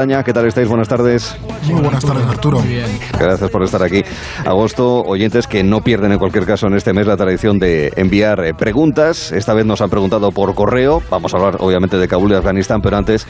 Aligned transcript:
¿Qué 0.00 0.32
tal 0.32 0.46
estáis? 0.46 0.66
Buenas 0.66 0.88
tardes. 0.88 1.36
Muy 1.70 1.82
buenas 1.82 2.02
tardes, 2.02 2.24
Arturo. 2.24 2.60
Muy 2.60 2.68
bien. 2.68 2.86
Gracias 3.18 3.50
por 3.50 3.62
estar 3.62 3.82
aquí. 3.82 4.02
Agosto, 4.46 5.02
oyentes 5.02 5.46
que 5.46 5.62
no 5.62 5.82
pierden 5.82 6.10
en 6.12 6.18
cualquier 6.18 6.46
caso 6.46 6.68
en 6.68 6.74
este 6.74 6.94
mes 6.94 7.06
la 7.06 7.18
tradición 7.18 7.58
de 7.58 7.92
enviar 7.96 8.42
eh, 8.42 8.54
preguntas. 8.54 9.30
Esta 9.30 9.52
vez 9.52 9.66
nos 9.66 9.82
han 9.82 9.90
preguntado 9.90 10.30
por 10.30 10.54
correo. 10.54 11.02
Vamos 11.10 11.34
a 11.34 11.36
hablar 11.36 11.56
obviamente 11.60 11.98
de 11.98 12.08
Kabul 12.08 12.32
y 12.32 12.34
Afganistán, 12.34 12.80
pero 12.80 12.96
antes, 12.96 13.26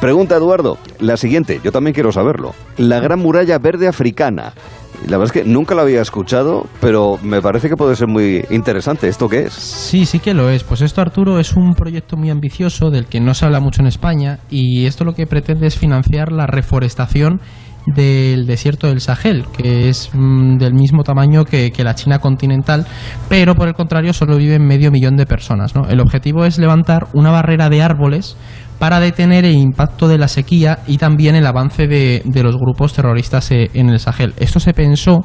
pregunta 0.00 0.36
Eduardo, 0.36 0.78
la 1.00 1.16
siguiente, 1.16 1.60
yo 1.64 1.72
también 1.72 1.92
quiero 1.92 2.12
saberlo. 2.12 2.54
La 2.76 3.00
Gran 3.00 3.18
Muralla 3.18 3.58
Verde 3.58 3.88
Africana 3.88 4.52
la 5.08 5.18
verdad 5.18 5.36
es 5.36 5.42
que 5.42 5.48
nunca 5.48 5.74
lo 5.74 5.82
había 5.82 6.00
escuchado, 6.00 6.66
pero 6.80 7.18
me 7.22 7.40
parece 7.40 7.68
que 7.68 7.76
puede 7.76 7.96
ser 7.96 8.08
muy 8.08 8.44
interesante. 8.50 9.08
¿Esto 9.08 9.28
qué 9.28 9.44
es? 9.44 9.52
Sí, 9.52 10.06
sí 10.06 10.18
que 10.18 10.34
lo 10.34 10.48
es. 10.50 10.64
Pues 10.64 10.80
esto, 10.80 11.00
Arturo, 11.00 11.38
es 11.38 11.54
un 11.54 11.74
proyecto 11.74 12.16
muy 12.16 12.30
ambicioso 12.30 12.90
del 12.90 13.06
que 13.06 13.20
no 13.20 13.34
se 13.34 13.44
habla 13.44 13.60
mucho 13.60 13.82
en 13.82 13.88
España 13.88 14.38
y 14.50 14.86
esto 14.86 15.04
lo 15.04 15.14
que 15.14 15.26
pretende 15.26 15.66
es 15.66 15.78
financiar 15.78 16.32
la 16.32 16.46
reforestación 16.46 17.40
del 17.86 18.46
desierto 18.46 18.86
del 18.86 19.00
Sahel, 19.00 19.44
que 19.56 19.88
es 19.88 20.10
mm, 20.12 20.58
del 20.58 20.74
mismo 20.74 21.02
tamaño 21.02 21.44
que, 21.44 21.72
que, 21.72 21.82
la 21.82 21.94
China 21.94 22.20
continental, 22.20 22.86
pero 23.28 23.54
por 23.54 23.66
el 23.68 23.74
contrario 23.74 24.12
solo 24.12 24.36
viven 24.36 24.64
medio 24.64 24.90
millón 24.90 25.16
de 25.16 25.26
personas. 25.26 25.74
¿no? 25.74 25.88
El 25.88 26.00
objetivo 26.00 26.44
es 26.44 26.58
levantar 26.58 27.08
una 27.12 27.30
barrera 27.30 27.68
de 27.68 27.82
árboles 27.82 28.36
para 28.82 28.98
detener 28.98 29.44
el 29.44 29.54
impacto 29.54 30.08
de 30.08 30.18
la 30.18 30.26
sequía 30.26 30.80
y 30.88 30.98
también 30.98 31.36
el 31.36 31.46
avance 31.46 31.86
de, 31.86 32.20
los 32.42 32.56
grupos 32.56 32.92
terroristas 32.92 33.48
eh, 33.52 33.70
en 33.74 33.88
el 33.88 34.00
Sahel. 34.00 34.34
Esto 34.36 34.58
se 34.58 34.74
pensó 34.74 35.24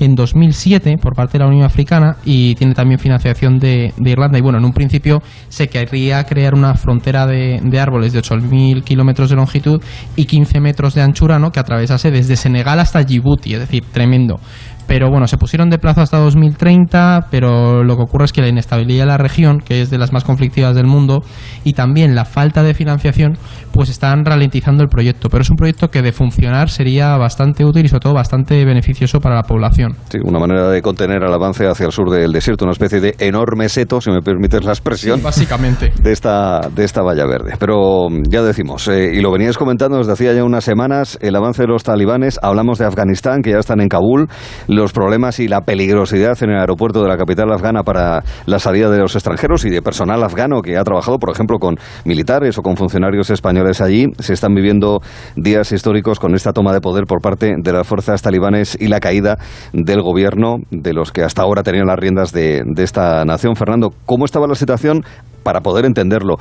en 0.00 0.16
2007 0.16 0.96
por 1.00 1.14
parte 1.14 1.34
de 1.34 1.44
la 1.44 1.46
Unión 1.46 1.62
Africana 1.62 2.16
y 2.24 2.56
tiene 2.56 2.74
también 2.74 2.98
financiación 2.98 3.60
de, 3.60 3.94
Irlanda. 4.04 4.38
Y 4.38 4.40
bueno, 4.40 4.58
en 4.58 4.64
un 4.64 4.72
principio 4.72 5.22
se 5.48 5.68
querría 5.68 6.24
crear 6.24 6.54
una 6.54 6.74
frontera 6.74 7.28
de, 7.28 7.60
árboles 7.80 8.12
de 8.12 8.22
8.000 8.22 8.82
kilómetros 8.82 9.30
de 9.30 9.36
longitud 9.36 9.80
y 10.16 10.24
15 10.24 10.58
metros 10.58 10.94
de 10.94 11.02
anchura 11.02 11.38
¿no? 11.38 11.52
que 11.52 11.60
atravesase 11.60 12.10
desde 12.10 12.34
Senegal 12.34 12.80
hasta 12.80 13.04
Djibouti, 13.04 13.54
es 13.54 13.60
decir, 13.60 13.84
tremendo. 13.92 14.40
Pero 14.86 15.10
bueno, 15.10 15.26
se 15.26 15.36
pusieron 15.36 15.70
de 15.70 15.78
plazo 15.78 16.00
hasta 16.00 16.18
2030, 16.18 17.28
pero 17.30 17.82
lo 17.82 17.96
que 17.96 18.02
ocurre 18.02 18.24
es 18.26 18.32
que 18.32 18.40
la 18.40 18.48
inestabilidad 18.48 19.04
de 19.04 19.06
la 19.06 19.18
región, 19.18 19.60
que 19.60 19.82
es 19.82 19.90
de 19.90 19.98
las 19.98 20.12
más 20.12 20.24
conflictivas 20.24 20.74
del 20.74 20.86
mundo, 20.86 21.22
y 21.64 21.72
también 21.72 22.14
la 22.14 22.24
falta 22.24 22.62
de 22.62 22.74
financiación, 22.74 23.36
pues 23.72 23.88
están 23.88 24.24
ralentizando 24.24 24.82
el 24.82 24.88
proyecto. 24.88 25.28
Pero 25.28 25.42
es 25.42 25.50
un 25.50 25.56
proyecto 25.56 25.88
que 25.88 26.02
de 26.02 26.12
funcionar 26.12 26.70
sería 26.70 27.16
bastante 27.16 27.64
útil 27.64 27.84
y 27.84 27.88
sobre 27.88 28.00
todo 28.00 28.14
bastante 28.14 28.64
beneficioso 28.64 29.20
para 29.20 29.34
la 29.34 29.42
población. 29.42 29.96
Sí, 30.08 30.18
una 30.22 30.38
manera 30.38 30.68
de 30.68 30.82
contener 30.82 31.22
el 31.22 31.32
avance 31.32 31.66
hacia 31.66 31.86
el 31.86 31.92
sur 31.92 32.10
del 32.10 32.32
desierto, 32.32 32.64
una 32.64 32.72
especie 32.72 33.00
de 33.00 33.14
enorme 33.18 33.68
seto, 33.68 34.00
si 34.00 34.10
me 34.10 34.22
permites 34.22 34.64
la 34.64 34.72
expresión. 34.72 35.22
básicamente. 35.22 35.92
De 36.06 36.12
esta, 36.12 36.60
de 36.74 36.84
esta 36.84 37.02
valla 37.02 37.26
verde. 37.26 37.54
Pero 37.58 38.08
ya 38.28 38.42
decimos, 38.42 38.86
eh, 38.88 39.10
y 39.14 39.20
lo 39.20 39.32
venías 39.32 39.58
comentando 39.58 39.98
desde 39.98 40.12
hacía 40.12 40.32
ya 40.32 40.44
unas 40.44 40.62
semanas, 40.62 41.18
el 41.20 41.34
avance 41.34 41.62
de 41.62 41.68
los 41.68 41.82
talibanes, 41.82 42.38
hablamos 42.42 42.78
de 42.78 42.84
Afganistán, 42.86 43.42
que 43.42 43.50
ya 43.50 43.58
están 43.58 43.80
en 43.80 43.88
Kabul 43.88 44.28
los 44.76 44.92
problemas 44.92 45.40
y 45.40 45.48
la 45.48 45.62
peligrosidad 45.62 46.36
en 46.42 46.50
el 46.50 46.58
aeropuerto 46.58 47.02
de 47.02 47.08
la 47.08 47.16
capital 47.16 47.52
afgana 47.52 47.82
para 47.82 48.22
la 48.46 48.58
salida 48.58 48.90
de 48.90 48.98
los 48.98 49.14
extranjeros 49.14 49.64
y 49.64 49.70
de 49.70 49.82
personal 49.82 50.22
afgano 50.22 50.62
que 50.62 50.76
ha 50.76 50.84
trabajado, 50.84 51.18
por 51.18 51.30
ejemplo, 51.30 51.58
con 51.58 51.76
militares 52.04 52.58
o 52.58 52.62
con 52.62 52.76
funcionarios 52.76 53.30
españoles 53.30 53.80
allí. 53.80 54.06
Se 54.18 54.34
están 54.34 54.54
viviendo 54.54 55.00
días 55.34 55.72
históricos 55.72 56.20
con 56.20 56.34
esta 56.34 56.52
toma 56.52 56.72
de 56.72 56.80
poder 56.80 57.04
por 57.04 57.20
parte 57.20 57.54
de 57.58 57.72
las 57.72 57.86
fuerzas 57.86 58.22
talibanes 58.22 58.76
y 58.78 58.88
la 58.88 59.00
caída 59.00 59.38
del 59.72 60.02
gobierno 60.02 60.56
de 60.70 60.92
los 60.92 61.10
que 61.10 61.22
hasta 61.22 61.42
ahora 61.42 61.62
tenían 61.62 61.86
las 61.86 61.98
riendas 61.98 62.32
de, 62.32 62.62
de 62.64 62.82
esta 62.82 63.24
nación. 63.24 63.56
Fernando, 63.56 63.92
¿cómo 64.04 64.24
estaba 64.24 64.46
la 64.46 64.54
situación 64.54 65.02
para 65.42 65.60
poder 65.60 65.84
entenderlo? 65.86 66.36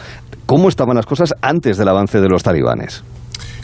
¿Cómo 0.46 0.70
estaban 0.70 0.96
las 0.96 1.06
cosas 1.06 1.34
antes 1.42 1.78
del 1.78 1.88
avance 1.88 2.20
de 2.20 2.28
los 2.28 2.44
talibanes? 2.44 3.04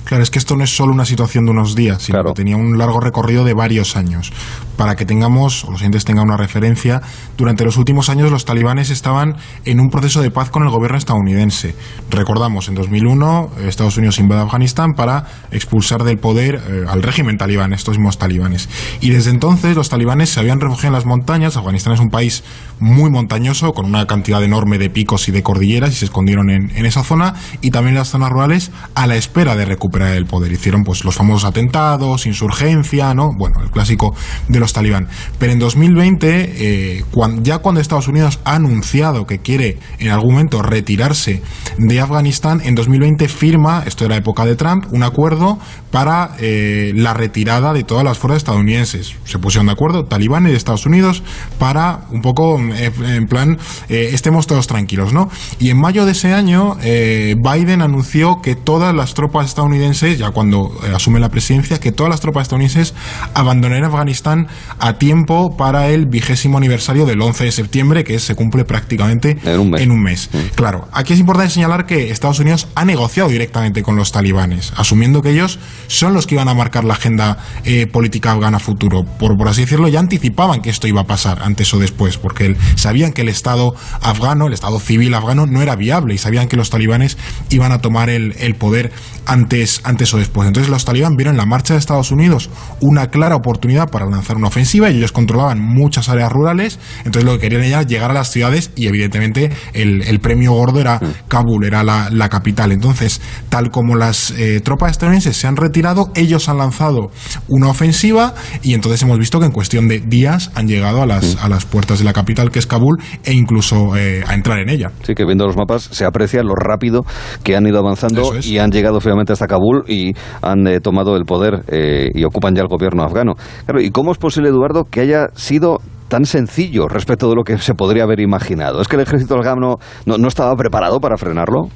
Claro, 0.03 0.23
es 0.23 0.29
que 0.29 0.39
esto 0.39 0.55
no 0.55 0.63
es 0.63 0.75
solo 0.75 0.93
una 0.93 1.05
situación 1.05 1.45
de 1.45 1.51
unos 1.51 1.75
días, 1.75 2.01
sino 2.01 2.23
que 2.23 2.33
tenía 2.33 2.57
un 2.57 2.77
largo 2.77 2.99
recorrido 2.99 3.43
de 3.43 3.53
varios 3.53 3.95
años. 3.95 4.31
Para 4.75 4.95
que 4.95 5.05
tengamos, 5.05 5.63
o 5.63 5.71
los 5.71 5.81
oyentes 5.81 6.05
tengan 6.05 6.25
una 6.25 6.37
referencia, 6.37 7.01
durante 7.37 7.63
los 7.63 7.77
últimos 7.77 8.09
años 8.09 8.31
los 8.31 8.45
talibanes 8.45 8.89
estaban 8.89 9.35
en 9.63 9.79
un 9.79 9.89
proceso 9.89 10.21
de 10.21 10.31
paz 10.31 10.49
con 10.49 10.63
el 10.63 10.69
gobierno 10.69 10.97
estadounidense. 10.97 11.75
Recordamos, 12.09 12.67
en 12.67 12.75
2001 12.75 13.51
Estados 13.67 13.97
Unidos 13.97 14.19
invade 14.19 14.41
Afganistán 14.41 14.93
para 14.95 15.25
expulsar 15.51 16.03
del 16.03 16.17
poder 16.17 16.55
eh, 16.55 16.85
al 16.89 17.03
régimen 17.03 17.37
talibán, 17.37 17.73
estos 17.73 17.97
mismos 17.97 18.17
talibanes. 18.17 18.69
Y 19.01 19.11
desde 19.11 19.29
entonces 19.29 19.75
los 19.75 19.89
talibanes 19.89 20.29
se 20.29 20.39
habían 20.39 20.59
refugiado 20.59 20.87
en 20.87 20.93
las 20.93 21.05
montañas. 21.05 21.57
Afganistán 21.57 21.93
es 21.93 21.99
un 21.99 22.09
país 22.09 22.43
muy 22.79 23.11
montañoso, 23.11 23.71
con 23.73 23.85
una 23.85 24.07
cantidad 24.07 24.43
enorme 24.43 24.77
de 24.77 24.89
picos 24.89 25.29
y 25.29 25.31
de 25.31 25.43
cordilleras, 25.43 25.91
y 25.91 25.95
se 25.95 26.05
escondieron 26.05 26.49
en, 26.49 26.75
en 26.75 26.85
esa 26.85 27.03
zona, 27.03 27.35
y 27.61 27.69
también 27.69 27.95
en 27.95 27.99
las 27.99 28.09
zonas 28.09 28.29
rurales, 28.29 28.71
a 28.95 29.07
la 29.07 29.15
espera 29.15 29.55
de 29.55 29.65
recuperar 29.65 29.90
el 29.99 30.25
poder. 30.25 30.51
Hicieron 30.51 30.83
pues 30.83 31.03
los 31.03 31.15
famosos 31.15 31.45
atentados, 31.45 32.25
insurgencia, 32.25 33.13
¿no? 33.13 33.29
Bueno, 33.37 33.61
el 33.61 33.69
clásico 33.69 34.15
de 34.47 34.59
los 34.59 34.73
talibán. 34.73 35.07
Pero 35.37 35.51
en 35.51 35.59
2020, 35.59 36.97
eh, 36.97 37.05
ya 37.41 37.59
cuando 37.59 37.81
Estados 37.81 38.07
Unidos 38.07 38.39
ha 38.43 38.55
anunciado 38.55 39.25
que 39.27 39.39
quiere 39.39 39.79
en 39.99 40.11
algún 40.11 40.33
momento 40.33 40.61
retirarse 40.61 41.41
de 41.77 41.99
Afganistán, 41.99 42.61
en 42.63 42.75
2020 42.75 43.27
firma, 43.27 43.83
esto 43.85 44.05
era 44.05 44.15
época 44.15 44.45
de 44.45 44.55
Trump, 44.55 44.85
un 44.91 45.03
acuerdo 45.03 45.59
para 45.91 46.35
eh, 46.39 46.93
la 46.95 47.13
retirada 47.13 47.73
de 47.73 47.83
todas 47.83 48.03
las 48.03 48.17
fuerzas 48.17 48.37
estadounidenses. 48.37 49.15
Se 49.25 49.39
pusieron 49.39 49.67
de 49.67 49.73
acuerdo 49.73 50.05
Talibán 50.05 50.47
y 50.47 50.51
Estados 50.51 50.85
Unidos 50.85 51.23
para 51.59 52.05
un 52.11 52.21
poco, 52.21 52.59
eh, 52.59 52.91
en 53.03 53.25
plan, 53.25 53.57
estemos 53.89 54.47
todos 54.47 54.67
tranquilos, 54.67 55.13
¿no? 55.13 55.29
Y 55.59 55.69
en 55.69 55.79
mayo 55.79 56.05
de 56.05 56.13
ese 56.13 56.33
año, 56.33 56.77
Biden 56.81 57.81
anunció 57.81 58.41
que 58.41 58.55
todas 58.55 58.95
las 58.95 59.13
tropas 59.13 59.47
estadounidenses 59.47 59.80
ya 59.81 60.31
cuando 60.31 60.71
eh, 60.83 60.91
asume 60.95 61.19
la 61.19 61.29
presidencia, 61.29 61.79
que 61.79 61.91
todas 61.91 62.09
las 62.09 62.21
tropas 62.21 62.43
estadounidenses 62.43 62.93
abandonarían 63.33 63.85
Afganistán 63.85 64.47
a 64.79 64.93
tiempo 64.93 65.57
para 65.57 65.89
el 65.89 66.05
vigésimo 66.05 66.57
aniversario 66.57 67.05
del 67.05 67.21
11 67.21 67.45
de 67.45 67.51
septiembre, 67.51 68.03
que 68.03 68.19
se 68.19 68.35
cumple 68.35 68.63
prácticamente 68.63 69.37
en 69.43 69.91
un 69.91 70.03
mes. 70.03 70.29
Mm. 70.31 70.55
Claro, 70.55 70.87
aquí 70.91 71.13
es 71.13 71.19
importante 71.19 71.53
señalar 71.53 71.85
que 71.85 72.11
Estados 72.11 72.39
Unidos 72.39 72.67
ha 72.75 72.85
negociado 72.85 73.29
directamente 73.29 73.81
con 73.81 73.95
los 73.95 74.11
talibanes, 74.11 74.71
asumiendo 74.77 75.21
que 75.21 75.31
ellos 75.31 75.59
son 75.87 76.13
los 76.13 76.27
que 76.27 76.35
iban 76.35 76.47
a 76.47 76.53
marcar 76.53 76.83
la 76.83 76.93
agenda 76.93 77.37
eh, 77.63 77.87
política 77.87 78.33
afgana 78.33 78.59
futuro. 78.59 79.03
Por, 79.03 79.37
por 79.37 79.47
así 79.47 79.61
decirlo, 79.61 79.87
ya 79.87 79.99
anticipaban 79.99 80.61
que 80.61 80.69
esto 80.69 80.87
iba 80.87 81.01
a 81.01 81.07
pasar 81.07 81.41
antes 81.43 81.73
o 81.73 81.79
después, 81.79 82.17
porque 82.17 82.55
sabían 82.75 83.13
que 83.13 83.21
el 83.21 83.29
Estado 83.29 83.75
afgano, 84.01 84.47
el 84.47 84.53
Estado 84.53 84.79
civil 84.79 85.13
afgano, 85.13 85.47
no 85.47 85.61
era 85.61 85.75
viable 85.75 86.13
y 86.13 86.17
sabían 86.17 86.47
que 86.47 86.57
los 86.57 86.69
talibanes 86.69 87.17
iban 87.49 87.71
a 87.71 87.81
tomar 87.81 88.09
el, 88.09 88.35
el 88.39 88.55
poder 88.55 88.91
antes 89.25 89.70
antes, 89.83 90.13
o 90.13 90.17
después. 90.17 90.47
Entonces 90.47 90.69
los 90.69 90.85
talibán 90.85 91.15
vieron 91.15 91.35
en 91.35 91.37
la 91.37 91.45
marcha 91.45 91.73
de 91.73 91.79
Estados 91.79 92.11
Unidos 92.11 92.49
una 92.79 93.07
clara 93.07 93.35
oportunidad 93.35 93.89
para 93.89 94.05
lanzar 94.05 94.37
una 94.37 94.47
ofensiva 94.47 94.89
y 94.89 94.97
ellos 94.97 95.11
controlaban 95.11 95.59
muchas 95.59 96.09
áreas 96.09 96.31
rurales, 96.31 96.79
entonces 97.05 97.23
lo 97.23 97.33
que 97.33 97.39
querían 97.39 97.63
era 97.63 97.83
llegar 97.83 98.11
a 98.11 98.13
las 98.13 98.31
ciudades 98.31 98.71
y 98.75 98.87
evidentemente 98.87 99.51
el, 99.73 100.19
premio 100.19 100.53
gordo 100.53 100.79
era 100.79 100.97
mm. 100.97 101.27
Kabul, 101.27 101.65
era 101.65 101.83
la, 101.83 102.29
capital. 102.29 102.71
Entonces, 102.71 103.21
tal 103.49 103.71
como 103.71 103.95
las 103.95 104.31
eh, 104.31 104.61
tropas 104.61 104.91
estadounidenses 104.91 105.35
se 105.37 105.47
han 105.47 105.55
retirado, 105.55 106.11
ellos 106.15 106.49
han 106.49 106.57
lanzado 106.57 107.11
una 107.47 107.67
ofensiva 107.67 108.35
y 108.61 108.73
entonces 108.73 109.01
hemos 109.01 109.17
visto 109.17 109.39
que 109.39 109.45
en 109.45 109.51
cuestión 109.51 109.87
de 109.87 109.99
días 109.99 110.51
han 110.55 110.67
llegado 110.67 111.01
a 111.01 111.05
las, 111.05 111.35
mm. 111.35 111.39
a 111.45 111.49
las 111.49 111.65
puertas 111.65 111.99
de 111.99 112.05
la 112.05 112.13
capital, 112.13 112.51
que 112.51 112.59
es 112.59 112.67
Kabul, 112.67 113.01
e 113.23 113.33
incluso 113.33 113.95
eh, 113.95 114.23
a 114.27 114.33
entrar 114.33 114.59
en 114.59 114.69
ella. 114.69 114.91
Sí, 115.03 115.13
que 115.15 115.25
viendo 115.25 115.45
los 115.45 115.57
mapas 115.57 115.83
se 115.83 116.05
aprecia 116.05 116.43
lo 116.43 116.55
rápido 116.55 117.05
que 117.43 117.55
han 117.55 117.65
ido 117.65 117.79
avanzando 117.79 118.33
y 118.41 118.57
han 118.57 118.71
llegado 118.71 118.99
finalmente 118.99 119.33
hasta 119.33 119.47
Kabul 119.47 119.60
y 119.87 120.13
han 120.41 120.67
eh, 120.67 120.79
tomado 120.79 121.15
el 121.15 121.25
poder 121.25 121.63
eh, 121.67 122.09
y 122.13 122.23
ocupan 122.23 122.55
ya 122.55 122.61
el 122.61 122.67
gobierno 122.67 123.03
afgano. 123.03 123.33
Claro, 123.65 123.81
¿y 123.81 123.91
cómo 123.91 124.11
es 124.11 124.17
posible, 124.17 124.49
Eduardo, 124.49 124.85
que 124.85 125.01
haya 125.01 125.27
sido 125.33 125.77
tan 126.07 126.25
sencillo 126.25 126.87
respecto 126.87 127.29
de 127.29 127.35
lo 127.35 127.43
que 127.43 127.57
se 127.57 127.73
podría 127.73 128.03
haber 128.03 128.19
imaginado? 128.19 128.81
¿Es 128.81 128.87
que 128.87 128.97
el 128.97 129.01
ejército 129.03 129.35
afgano 129.35 129.75
no, 130.05 130.17
no 130.17 130.27
estaba 130.27 130.55
preparado 130.55 130.99
para 130.99 131.17
frenarlo? 131.17 131.69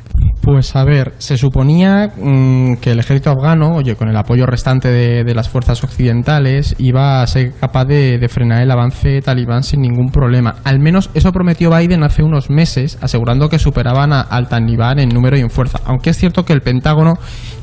Pues 0.45 0.75
a 0.75 0.83
ver, 0.83 1.13
se 1.17 1.39
suponía 1.39 2.11
mm, 2.15 2.75
que 2.75 2.91
el 2.91 2.99
ejército 2.99 3.31
afgano, 3.31 3.73
oye, 3.73 3.95
con 3.95 4.09
el 4.09 4.15
apoyo 4.15 4.45
restante 4.45 4.89
de, 4.91 5.33
las 5.33 5.49
fuerzas 5.49 5.83
occidentales, 5.83 6.75
iba 6.77 7.23
a 7.23 7.27
ser 7.27 7.53
capaz 7.53 7.85
de, 7.85 8.23
frenar 8.29 8.61
el 8.61 8.69
avance 8.69 9.21
talibán 9.23 9.63
sin 9.63 9.81
ningún 9.81 10.11
problema. 10.11 10.57
Al 10.63 10.77
menos 10.77 11.09
eso 11.15 11.31
prometió 11.31 11.75
Biden 11.75 12.03
hace 12.03 12.21
unos 12.21 12.51
meses, 12.51 12.99
asegurando 13.01 13.49
que 13.49 13.57
superaban 13.57 14.13
al 14.13 14.47
talibán 14.47 14.99
en 14.99 15.09
número 15.09 15.35
y 15.35 15.41
en 15.41 15.49
fuerza. 15.49 15.79
Aunque 15.83 16.11
es 16.11 16.17
cierto 16.17 16.45
que 16.45 16.53
el 16.53 16.61
Pentágono 16.61 17.15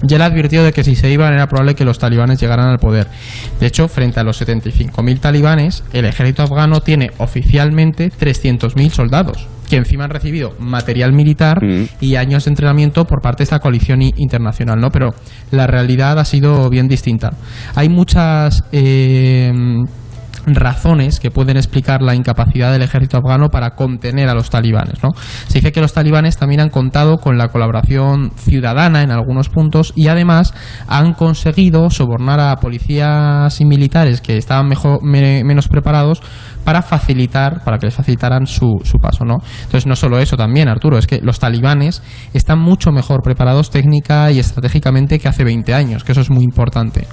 ya 0.03 0.19
le 0.19 0.25
advirtió 0.25 0.65
de 0.65 0.73
que 0.73 0.83
si 0.83 0.97
se 0.97 1.09
iban 1.09 1.35
era 1.35 1.47
probable 1.47 1.77
que 1.77 1.85
los 1.85 2.01
talibanes 2.01 2.41
llegaran 2.41 2.67
al 2.67 2.81
poder. 2.81 3.07
De 3.61 3.67
hecho, 3.69 3.87
frente 3.87 4.19
a 4.19 4.25
los 4.25 4.43
75.000 4.43 5.21
talibanes, 5.21 5.85
el 5.93 6.05
ejército 6.05 6.43
afgano 6.43 6.81
tiene 6.81 7.13
oficialmente 7.19 8.11
300.000 8.11 8.91
soldados 8.91 9.47
que 9.73 9.79
encima 9.79 10.05
han 10.05 10.11
recibido 10.11 10.53
material 10.59 11.15
militar 11.15 11.65
mm. 11.65 11.85
y 11.99 12.17
años 12.17 12.45
de 12.45 12.51
entrenamiento 12.51 13.07
por 13.07 13.23
parte 13.23 13.39
de 13.39 13.45
esta 13.45 13.59
coalición 13.59 14.03
internacional, 14.03 14.79
¿no? 14.79 14.91
Pero 14.91 15.15
la 15.51 15.67
realidad 15.67 16.19
ha 16.19 16.27
sido 16.27 16.69
bien 16.69 16.89
distinta. 16.89 17.31
Hay 17.75 17.89
muchas... 17.89 18.65
Eh, 18.71 19.51
razones 20.47 21.21
que 21.21 21.31
pueden 21.31 21.57
explicar 21.57 22.03
la 22.03 22.17
incapacidad 22.17 22.73
del 22.73 22.83
ejército 22.83 23.17
afgano 23.17 23.49
para 23.49 23.77
contener 23.77 24.29
a 24.29 24.35
los 24.35 24.51
talibanes. 24.51 25.03
¿no? 25.03 25.11
Se 25.47 25.59
dice 25.59 25.73
que 25.73 25.81
los 25.81 25.93
talibanes 25.93 26.37
también 26.37 26.61
han 26.61 26.69
contado 26.69 27.19
con 27.19 27.39
la 27.39 27.49
colaboración 27.49 28.33
ciudadana 28.37 29.03
en 29.03 29.13
algunos 29.13 29.49
puntos 29.49 29.93
y 29.95 30.09
además 30.09 30.53
han 30.89 31.15
conseguido 31.15 31.91
sobornar 31.91 32.41
a 32.41 32.57
policías 32.57 33.61
y 33.61 33.65
militares 33.65 34.21
que 34.21 34.37
estaban 34.37 34.69
mejor, 34.69 35.03
menos 35.05 35.69
preparados 35.69 36.23
para 36.65 36.83
facilitar, 36.83 37.63
para 37.65 37.79
que 37.79 37.87
les 37.87 37.95
facilitaran 37.95 38.47
su, 38.47 38.81
su 38.85 38.99
paso, 38.99 39.25
¿no? 39.25 39.39
Entonces, 39.65 39.87
no 39.87 39.97
solo 39.97 40.19
eso 40.19 40.37
también, 40.37 40.69
Arturo, 40.69 40.99
es 40.99 41.07
que 41.07 41.21
los 41.21 41.39
talibanes 41.39 42.03
están 42.35 42.59
mucho 42.59 42.93
mejor 42.93 43.23
preparados 43.23 43.71
técnica 43.71 44.31
y 44.31 44.39
estratégicamente 44.39 45.19
que 45.19 45.29
hace 45.29 45.45
20 45.45 45.75
años, 45.75 46.05
que 46.05 46.13
eso 46.13 46.21
es 46.21 46.31
muy 46.31 46.45
importante. 46.45 47.07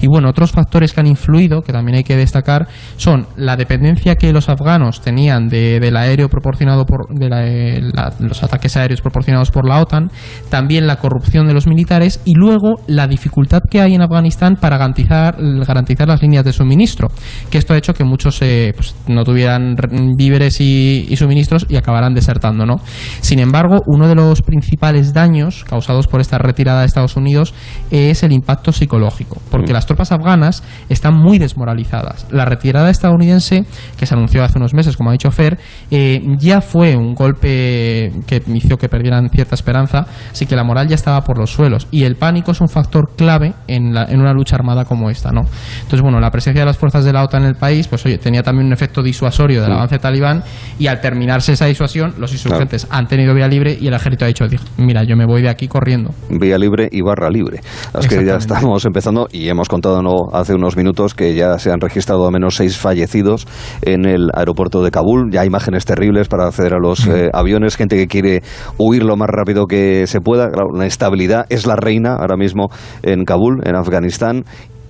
Y 0.00 0.06
bueno, 0.06 0.30
otros 0.30 0.52
factores 0.52 0.92
que 0.92 1.00
han 1.00 1.06
influido, 1.06 1.62
que 1.62 1.72
también 1.72 1.96
hay 1.96 2.04
que 2.04 2.16
destacar, 2.16 2.68
son 2.96 3.26
la 3.36 3.56
dependencia 3.56 4.16
que 4.16 4.32
los 4.32 4.48
afganos 4.48 5.00
tenían 5.00 5.48
de, 5.48 5.80
del 5.80 5.96
aéreo 5.96 6.28
proporcionado 6.28 6.86
por 6.86 7.08
de 7.08 7.92
los 8.20 8.42
ataques 8.42 8.76
aéreos 8.76 9.00
proporcionados 9.00 9.50
por 9.50 9.68
la 9.68 9.80
OTAN, 9.80 10.10
también 10.50 10.86
la 10.86 10.96
corrupción 10.96 11.46
de 11.46 11.54
los 11.54 11.66
militares 11.66 12.20
y 12.24 12.34
luego 12.34 12.80
la 12.86 13.06
dificultad 13.06 13.62
que 13.70 13.80
hay 13.80 13.94
en 13.94 14.02
Afganistán 14.02 14.56
para 14.60 14.78
garantizar, 14.78 15.36
garantizar 15.66 16.08
las 16.08 16.22
líneas 16.22 16.44
de 16.44 16.52
suministro, 16.52 17.08
que 17.50 17.58
esto 17.58 17.74
ha 17.74 17.76
hecho 17.76 17.94
que 17.94 18.04
muchos 18.04 18.40
eh, 18.42 18.72
pues, 18.74 18.93
no 19.06 19.24
tuvieran 19.24 19.76
víveres 20.16 20.60
y, 20.60 21.14
suministros 21.16 21.66
y 21.68 21.76
acabarán 21.76 22.14
desertando, 22.14 22.66
¿no? 22.66 22.76
Sin 23.20 23.38
embargo, 23.38 23.82
uno 23.86 24.08
de 24.08 24.14
los 24.14 24.42
principales 24.42 25.12
daños 25.12 25.64
causados 25.64 26.06
por 26.06 26.20
esta 26.20 26.38
retirada 26.38 26.80
de 26.80 26.86
Estados 26.86 27.16
Unidos 27.16 27.54
es 27.90 28.22
el 28.22 28.32
impacto 28.32 28.72
psicológico, 28.72 29.40
porque 29.50 29.72
mm. 29.72 29.74
las 29.74 29.86
tropas 29.86 30.12
afganas 30.12 30.62
están 30.88 31.16
muy 31.16 31.38
desmoralizadas. 31.38 32.26
La 32.30 32.44
retirada 32.44 32.90
estadounidense, 32.90 33.64
que 33.96 34.06
se 34.06 34.14
anunció 34.14 34.42
hace 34.42 34.58
unos 34.58 34.74
meses, 34.74 34.96
como 34.96 35.10
ha 35.10 35.12
dicho 35.12 35.30
Fer, 35.30 35.58
eh, 35.90 36.22
ya 36.38 36.60
fue 36.60 36.96
un 36.96 37.14
golpe 37.14 38.12
que 38.26 38.42
hizo 38.54 38.76
que 38.76 38.88
perdieran 38.88 39.28
cierta 39.30 39.54
esperanza, 39.54 40.06
así 40.32 40.46
que 40.46 40.56
la 40.56 40.64
moral 40.64 40.88
ya 40.88 40.94
estaba 40.94 41.22
por 41.22 41.38
los 41.38 41.50
suelos 41.50 41.86
y 41.90 42.04
el 42.04 42.16
pánico 42.16 42.52
es 42.52 42.60
un 42.60 42.68
factor 42.68 43.10
clave 43.16 43.54
en, 43.66 43.96
en 43.96 44.20
una 44.20 44.32
lucha 44.32 44.56
armada 44.56 44.84
como 44.84 45.10
esta, 45.10 45.30
¿no? 45.30 45.42
Entonces, 45.76 46.00
bueno, 46.02 46.20
la 46.20 46.30
presencia 46.30 46.62
de 46.62 46.66
las 46.66 46.78
fuerzas 46.78 47.04
de 47.04 47.12
la 47.12 47.22
OTAN 47.22 47.42
en 47.42 47.48
el 47.48 47.54
país, 47.54 47.88
pues 47.88 48.04
oye, 48.06 48.18
tenía 48.18 48.42
también 48.42 48.66
un 48.66 48.72
efecto 48.72 48.83
disuasorio 49.02 49.62
del 49.62 49.72
avance 49.72 49.98
talibán 49.98 50.42
y 50.78 50.86
al 50.86 51.00
terminarse 51.00 51.52
esa 51.52 51.66
disuasión 51.66 52.14
los 52.18 52.32
insurgentes 52.32 52.86
han 52.90 53.06
tenido 53.06 53.34
vía 53.34 53.48
libre 53.48 53.76
y 53.80 53.86
el 53.86 53.94
ejército 53.94 54.24
ha 54.24 54.28
dicho, 54.28 54.44
mira, 54.76 55.04
yo 55.04 55.16
me 55.16 55.26
voy 55.26 55.42
de 55.42 55.48
aquí 55.48 55.68
corriendo. 55.68 56.10
Vía 56.28 56.58
libre 56.58 56.88
y 56.90 57.02
barra 57.02 57.30
libre. 57.30 57.60
Las 57.92 58.06
que 58.06 58.24
ya 58.24 58.36
estamos 58.36 58.84
empezando 58.84 59.28
y 59.30 59.48
hemos 59.48 59.68
contado 59.68 60.02
¿no? 60.02 60.14
hace 60.32 60.54
unos 60.54 60.76
minutos 60.76 61.14
que 61.14 61.34
ya 61.34 61.58
se 61.58 61.70
han 61.70 61.80
registrado 61.80 62.26
al 62.26 62.32
menos 62.32 62.56
seis 62.56 62.76
fallecidos 62.76 63.46
en 63.82 64.06
el 64.06 64.30
aeropuerto 64.34 64.82
de 64.82 64.90
Kabul. 64.90 65.30
Ya 65.30 65.42
hay 65.42 65.48
imágenes 65.48 65.84
terribles 65.84 66.28
para 66.28 66.46
acceder 66.46 66.74
a 66.74 66.78
los 66.78 67.06
eh, 67.06 67.30
aviones, 67.32 67.76
gente 67.76 67.96
que 67.96 68.06
quiere 68.06 68.42
huir 68.78 69.04
lo 69.04 69.16
más 69.16 69.28
rápido 69.28 69.66
que 69.66 70.06
se 70.06 70.20
pueda. 70.20 70.48
la 70.74 70.86
estabilidad 70.86 71.46
es 71.48 71.66
la 71.66 71.76
reina 71.76 72.16
ahora 72.16 72.36
mismo 72.36 72.68
en 73.02 73.24
Kabul, 73.24 73.60
en 73.64 73.76
Afganistán, 73.76 74.44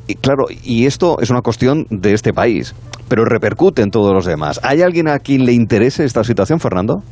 y 0.06 0.14
claro, 0.16 0.44
y 0.62 0.86
esto 0.86 1.18
es 1.20 1.30
una 1.30 1.40
cuestión 1.40 1.86
de 1.90 2.12
este 2.12 2.32
país, 2.32 2.74
pero 3.08 3.24
repercute 3.24 3.82
en 3.82 3.90
todos 3.90 4.12
los 4.12 4.26
demás. 4.26 4.60
¿Hay 4.62 4.82
alguien 4.82 5.08
a 5.08 5.18
quien 5.18 5.44
le 5.44 5.52
interese 5.52 6.04
esta 6.04 6.24
situación, 6.24 6.60
Fernando? 6.60 7.02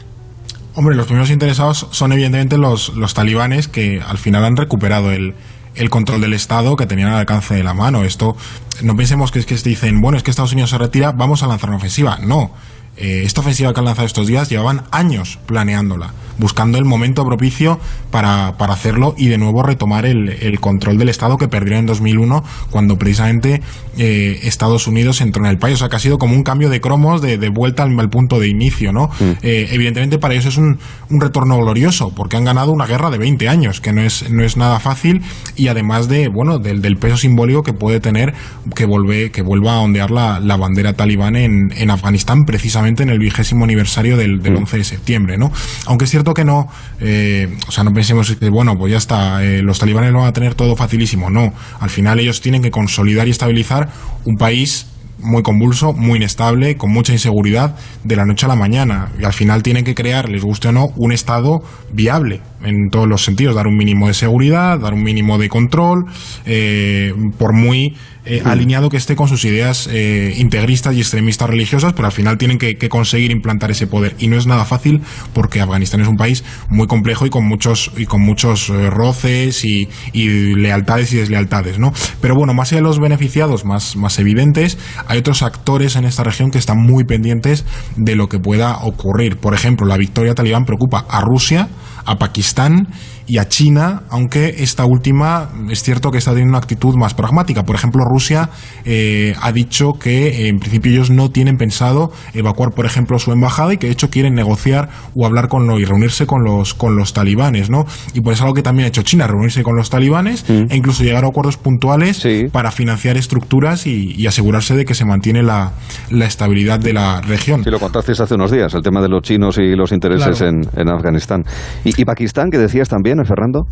Hombre, 0.75 0.95
los 0.95 1.07
primeros 1.07 1.31
interesados 1.31 1.87
son 1.91 2.13
evidentemente 2.13 2.57
los, 2.57 2.95
los 2.97 3.15
talibanes 3.15 3.69
que 3.69 4.01
al 4.01 4.19
final 4.19 4.45
han 4.45 4.57
recuperado 4.57 5.11
el, 5.11 5.35
el 5.75 5.91
control 5.91 6.21
del 6.21 6.33
Estado 6.33 6.77
que 6.77 6.87
tenían 6.87 7.09
al 7.11 7.19
alcance 7.19 7.55
de 7.55 7.63
la 7.63 7.75
mano. 7.75 8.05
Esto, 8.05 8.37
no 8.83 8.95
pensemos 8.95 9.31
que 9.31 9.39
es 9.39 9.47
que 9.47 9.57
dicen, 9.57 10.01
bueno, 10.01 10.17
es 10.17 10.23
que 10.23 10.31
Estados 10.31 10.53
Unidos 10.53 10.71
se 10.71 10.79
retira, 10.79 11.13
vamos 11.13 11.43
a 11.43 11.47
lanzar 11.47 11.71
una 11.71 11.77
ofensiva. 11.77 12.19
No. 12.23 12.53
Eh, 12.97 13.23
esta 13.25 13.41
ofensiva 13.41 13.73
que 13.73 13.81
han 13.81 13.87
lanzado 13.87 14.07
estos 14.07 14.27
días 14.27 14.49
llevaban 14.51 14.83
años 14.91 15.39
planeándola 15.47 16.13
buscando 16.39 16.79
el 16.79 16.85
momento 16.85 17.25
propicio 17.25 17.79
para, 18.11 18.57
para 18.59 18.73
hacerlo 18.75 19.15
y 19.17 19.29
de 19.29 19.39
nuevo 19.39 19.63
retomar 19.63 20.07
el, 20.07 20.29
el, 20.29 20.61
control 20.61 20.99
del 20.99 21.09
Estado 21.09 21.37
que 21.39 21.49
perdieron 21.49 21.81
en 21.81 21.87
2001 21.87 22.45
cuando 22.71 22.97
precisamente 22.99 23.63
eh, 23.97 24.41
Estados 24.43 24.87
Unidos 24.87 25.21
entró 25.21 25.45
en 25.45 25.51
el 25.51 25.59
país. 25.59 25.77
O 25.77 25.79
sea, 25.79 25.89
que 25.89 25.97
ha 25.97 26.01
sido 26.01 26.19
como 26.19 26.35
un 26.35 26.43
cambio 26.43 26.69
de 26.69 26.81
cromos 26.81 27.23
de, 27.23 27.39
de 27.39 27.49
vuelta 27.49 27.85
al, 27.85 28.11
punto 28.11 28.41
de 28.41 28.49
inicio, 28.49 28.93
¿no? 28.93 29.09
Mm. 29.21 29.31
Eh, 29.43 29.69
evidentemente 29.71 30.19
para 30.19 30.35
ellos 30.35 30.47
es 30.47 30.57
un, 30.57 30.79
un, 31.09 31.21
retorno 31.21 31.57
glorioso 31.59 32.13
porque 32.15 32.37
han 32.37 32.45
ganado 32.45 32.73
una 32.73 32.87
guerra 32.87 33.11
de 33.11 33.19
20 33.19 33.49
años, 33.49 33.81
que 33.81 33.93
no 33.93 34.03
es, 34.03 34.29
no 34.29 34.43
es 34.43 34.57
nada 34.57 34.81
fácil 34.81 35.23
y 35.57 35.69
además 35.69 36.09
de, 36.09 36.29
bueno, 36.29 36.59
del, 36.59 36.83
del 36.83 36.97
peso 36.97 37.17
simbólico 37.17 37.63
que 37.63 37.73
puede 37.73 38.01
tener 38.01 38.35
que, 38.75 38.85
vuelve, 38.85 39.31
que 39.31 39.43
vuelva 39.43 39.77
a 39.77 39.81
ondear 39.81 40.11
la, 40.11 40.41
la 40.41 40.57
bandera 40.57 40.95
talibán 40.95 41.37
en, 41.37 41.73
en, 41.77 41.91
Afganistán 41.91 42.45
precisamente 42.45 42.82
en 42.87 43.09
el 43.09 43.19
vigésimo 43.19 43.65
aniversario 43.65 44.17
del, 44.17 44.43
del 44.43 44.57
11 44.57 44.77
mm. 44.77 44.79
de 44.79 44.85
septiembre, 44.85 45.39
¿no? 45.39 45.53
Aunque 45.87 46.05
es 46.05 46.11
cierto 46.11 46.35
que 46.35 46.45
no, 46.45 46.69
eh, 47.01 47.57
o 47.67 47.73
sea, 47.73 47.85
no 47.85 47.93
pensemos 47.93 48.35
que, 48.35 48.51
bueno, 48.51 48.77
pues 48.77 48.93
ya 48.93 48.99
está, 48.99 49.45
eh, 49.45 49.63
los 49.63 49.79
talibanes 49.79 50.13
lo 50.13 50.21
van 50.21 50.29
a 50.29 50.33
tener 50.33 50.55
todo 50.55 50.77
facilísimo. 50.77 51.31
No, 51.31 51.53
al 51.81 51.91
final 51.91 52.21
ellos 52.21 52.41
tienen 52.41 52.63
que 52.63 52.71
consolidar 52.71 53.29
y 53.29 53.31
estabilizar 53.31 53.89
un 54.25 54.37
país 54.37 54.87
muy 55.19 55.43
convulso, 55.43 55.93
muy 55.93 56.17
inestable, 56.17 56.77
con 56.77 56.91
mucha 56.91 57.13
inseguridad 57.13 57.77
de 58.05 58.17
la 58.17 58.25
noche 58.25 58.47
a 58.47 58.49
la 58.49 58.57
mañana. 58.57 59.13
Y 59.21 59.25
al 59.25 59.33
final 59.33 59.63
tienen 59.63 59.85
que 59.85 59.95
crear, 59.95 60.29
les 60.29 60.43
guste 60.43 60.69
o 60.69 60.73
no, 60.73 60.89
un 60.97 61.13
Estado 61.13 61.63
viable 61.93 62.41
en 62.65 62.91
todos 62.91 63.09
los 63.09 63.25
sentidos, 63.25 63.55
dar 63.55 63.67
un 63.67 63.77
mínimo 63.77 64.09
de 64.09 64.15
seguridad, 64.15 64.79
dar 64.79 64.95
un 64.95 65.03
mínimo 65.03 65.39
de 65.39 65.49
control, 65.49 66.07
eh, 66.45 67.13
por 67.39 67.53
muy 67.53 67.95
eh, 68.25 68.41
alineado 68.45 68.89
que 68.89 68.97
esté 68.97 69.17
con 69.17 69.27
sus 69.27 69.45
ideas 69.45 69.89
eh, 69.91 70.35
integristas 70.37 70.95
y 70.95 71.01
extremistas 71.01 71.51
religiosas, 71.51 71.93
pero 71.93 72.07
al 72.07 72.13
final 72.13 72.39
tienen 72.39 72.57
que, 72.57 72.77
conseguir 72.89 73.33
implantar 73.33 73.73
ese 73.73 73.89
poder. 73.89 74.15
Y 74.21 74.29
no 74.29 74.37
es 74.37 74.47
nada 74.47 74.65
fácil 74.65 75.01
porque 75.33 75.61
Afganistán 75.61 76.01
es 76.03 76.07
un 76.07 76.17
país 76.17 76.45
muy 76.69 76.87
complejo 76.87 77.27
y 77.27 77.31
con 77.31 77.45
muchos, 77.45 77.91
y 77.97 78.07
con 78.07 78.21
muchos 78.23 78.69
eh, 78.69 78.91
roces 78.91 79.65
y, 79.65 79.89
lealtades 80.13 81.13
y 81.13 81.17
deslealtades, 81.17 81.81
¿no? 81.81 81.93
Pero 82.21 82.37
bueno, 82.37 82.55
más 82.55 82.71
allá 82.71 82.81
de 82.81 82.87
los 82.87 83.01
beneficiados 83.01 83.65
más, 83.65 83.97
más 83.97 84.19
evidentes, 84.21 84.79
hay 85.09 85.19
otros 85.19 85.43
actores 85.43 85.97
en 85.97 86.05
esta 86.05 86.23
región 86.23 86.53
que 86.53 86.59
están 86.59 86.79
muy 86.79 87.03
pendientes 87.03 87.65
de 87.97 88.15
lo 88.15 88.29
que 88.29 88.39
pueda 88.39 88.79
ocurrir. 88.83 89.39
Por 89.39 89.53
ejemplo, 89.53 89.85
la 89.85 89.97
victoria 89.97 90.35
talibán 90.35 90.65
preocupa 90.65 91.07
a 91.09 91.23
Rusia, 91.23 91.69
a 92.05 92.19
Pakistán 92.19 92.89
y 93.27 93.39
a 93.39 93.49
China, 93.49 94.03
aunque 94.11 94.57
esta 94.59 94.85
última 94.85 95.51
es 95.71 95.83
cierto 95.83 96.11
que 96.11 96.19
está 96.19 96.33
teniendo 96.33 96.53
una 96.53 96.59
actitud 96.59 96.95
más 96.97 97.15
pragmática. 97.15 97.65
Por 97.65 97.77
ejemplo, 97.77 98.05
Rusia 98.05 98.51
eh, 98.85 99.35
ha 99.41 99.53
dicho 99.53 99.93
que 99.95 100.29
eh, 100.29 100.49
en 100.49 100.59
principio 100.59 100.93
ellos 100.93 101.11
no 101.11 101.31
tienen 101.31 101.57
pensado 101.57 102.13
evacuar, 102.35 102.73
por 102.73 102.87
ejemplo, 102.87 103.19
su 103.19 103.33
embajada 103.33 103.75
y 103.75 103.77
que 103.79 103.87
de 103.87 103.93
hecho 103.93 104.11
quieren 104.11 104.35
negociar 104.35 104.89
o 105.15 105.27
hablar 105.27 105.49
con 105.49 105.67
lo, 105.67 105.79
y 105.79 105.85
reunirse 105.85 106.27
con 106.27 106.45
los 106.45 106.75
con 106.75 106.97
los 106.97 107.13
talibanes, 107.13 107.71
¿no? 107.71 107.85
Y 108.15 108.21
por 108.21 108.33
eso 108.33 108.45
algo 108.45 108.55
que 108.55 108.63
también 108.63 108.87
ha 108.87 108.89
hecho 108.89 109.03
China, 109.03 109.27
reunirse 109.27 109.63
con 109.63 109.77
los 109.77 109.91
talibanes 109.91 110.49
mm. 110.49 110.67
e 110.71 110.77
incluso 110.77 111.05
llegar 111.05 111.25
a 111.25 111.29
acuerdos 111.29 111.57
puntuales 111.57 112.27
para 112.53 112.71
financiar 112.71 113.17
estructuras 113.17 113.87
y, 113.87 114.27
asegurarse 114.27 114.75
de 114.77 114.85
que 114.85 114.95
se 114.95 115.05
mantiene 115.05 115.43
la, 115.43 115.73
la, 116.11 116.27
estabilidad 116.27 116.79
de 116.79 116.93
la 116.93 117.21
región. 117.21 117.65
Sí, 117.65 117.71
lo 117.71 117.81
contasteis 117.81 118.21
hace 118.21 118.35
unos 118.35 118.51
días, 118.51 118.73
el 118.73 118.83
tema 118.83 119.03
de 119.03 119.09
los 119.09 119.23
chinos 119.23 119.59
y 119.59 119.75
los 119.75 119.93
intereses 119.93 120.41
en, 120.41 120.63
en, 120.75 120.89
Afganistán. 120.89 121.43
Y, 121.85 122.01
y 122.01 122.05
Pakistán, 122.05 122.51
que 122.51 122.57
decías 122.57 122.89
también, 122.89 123.12
Fernando? 123.25 123.67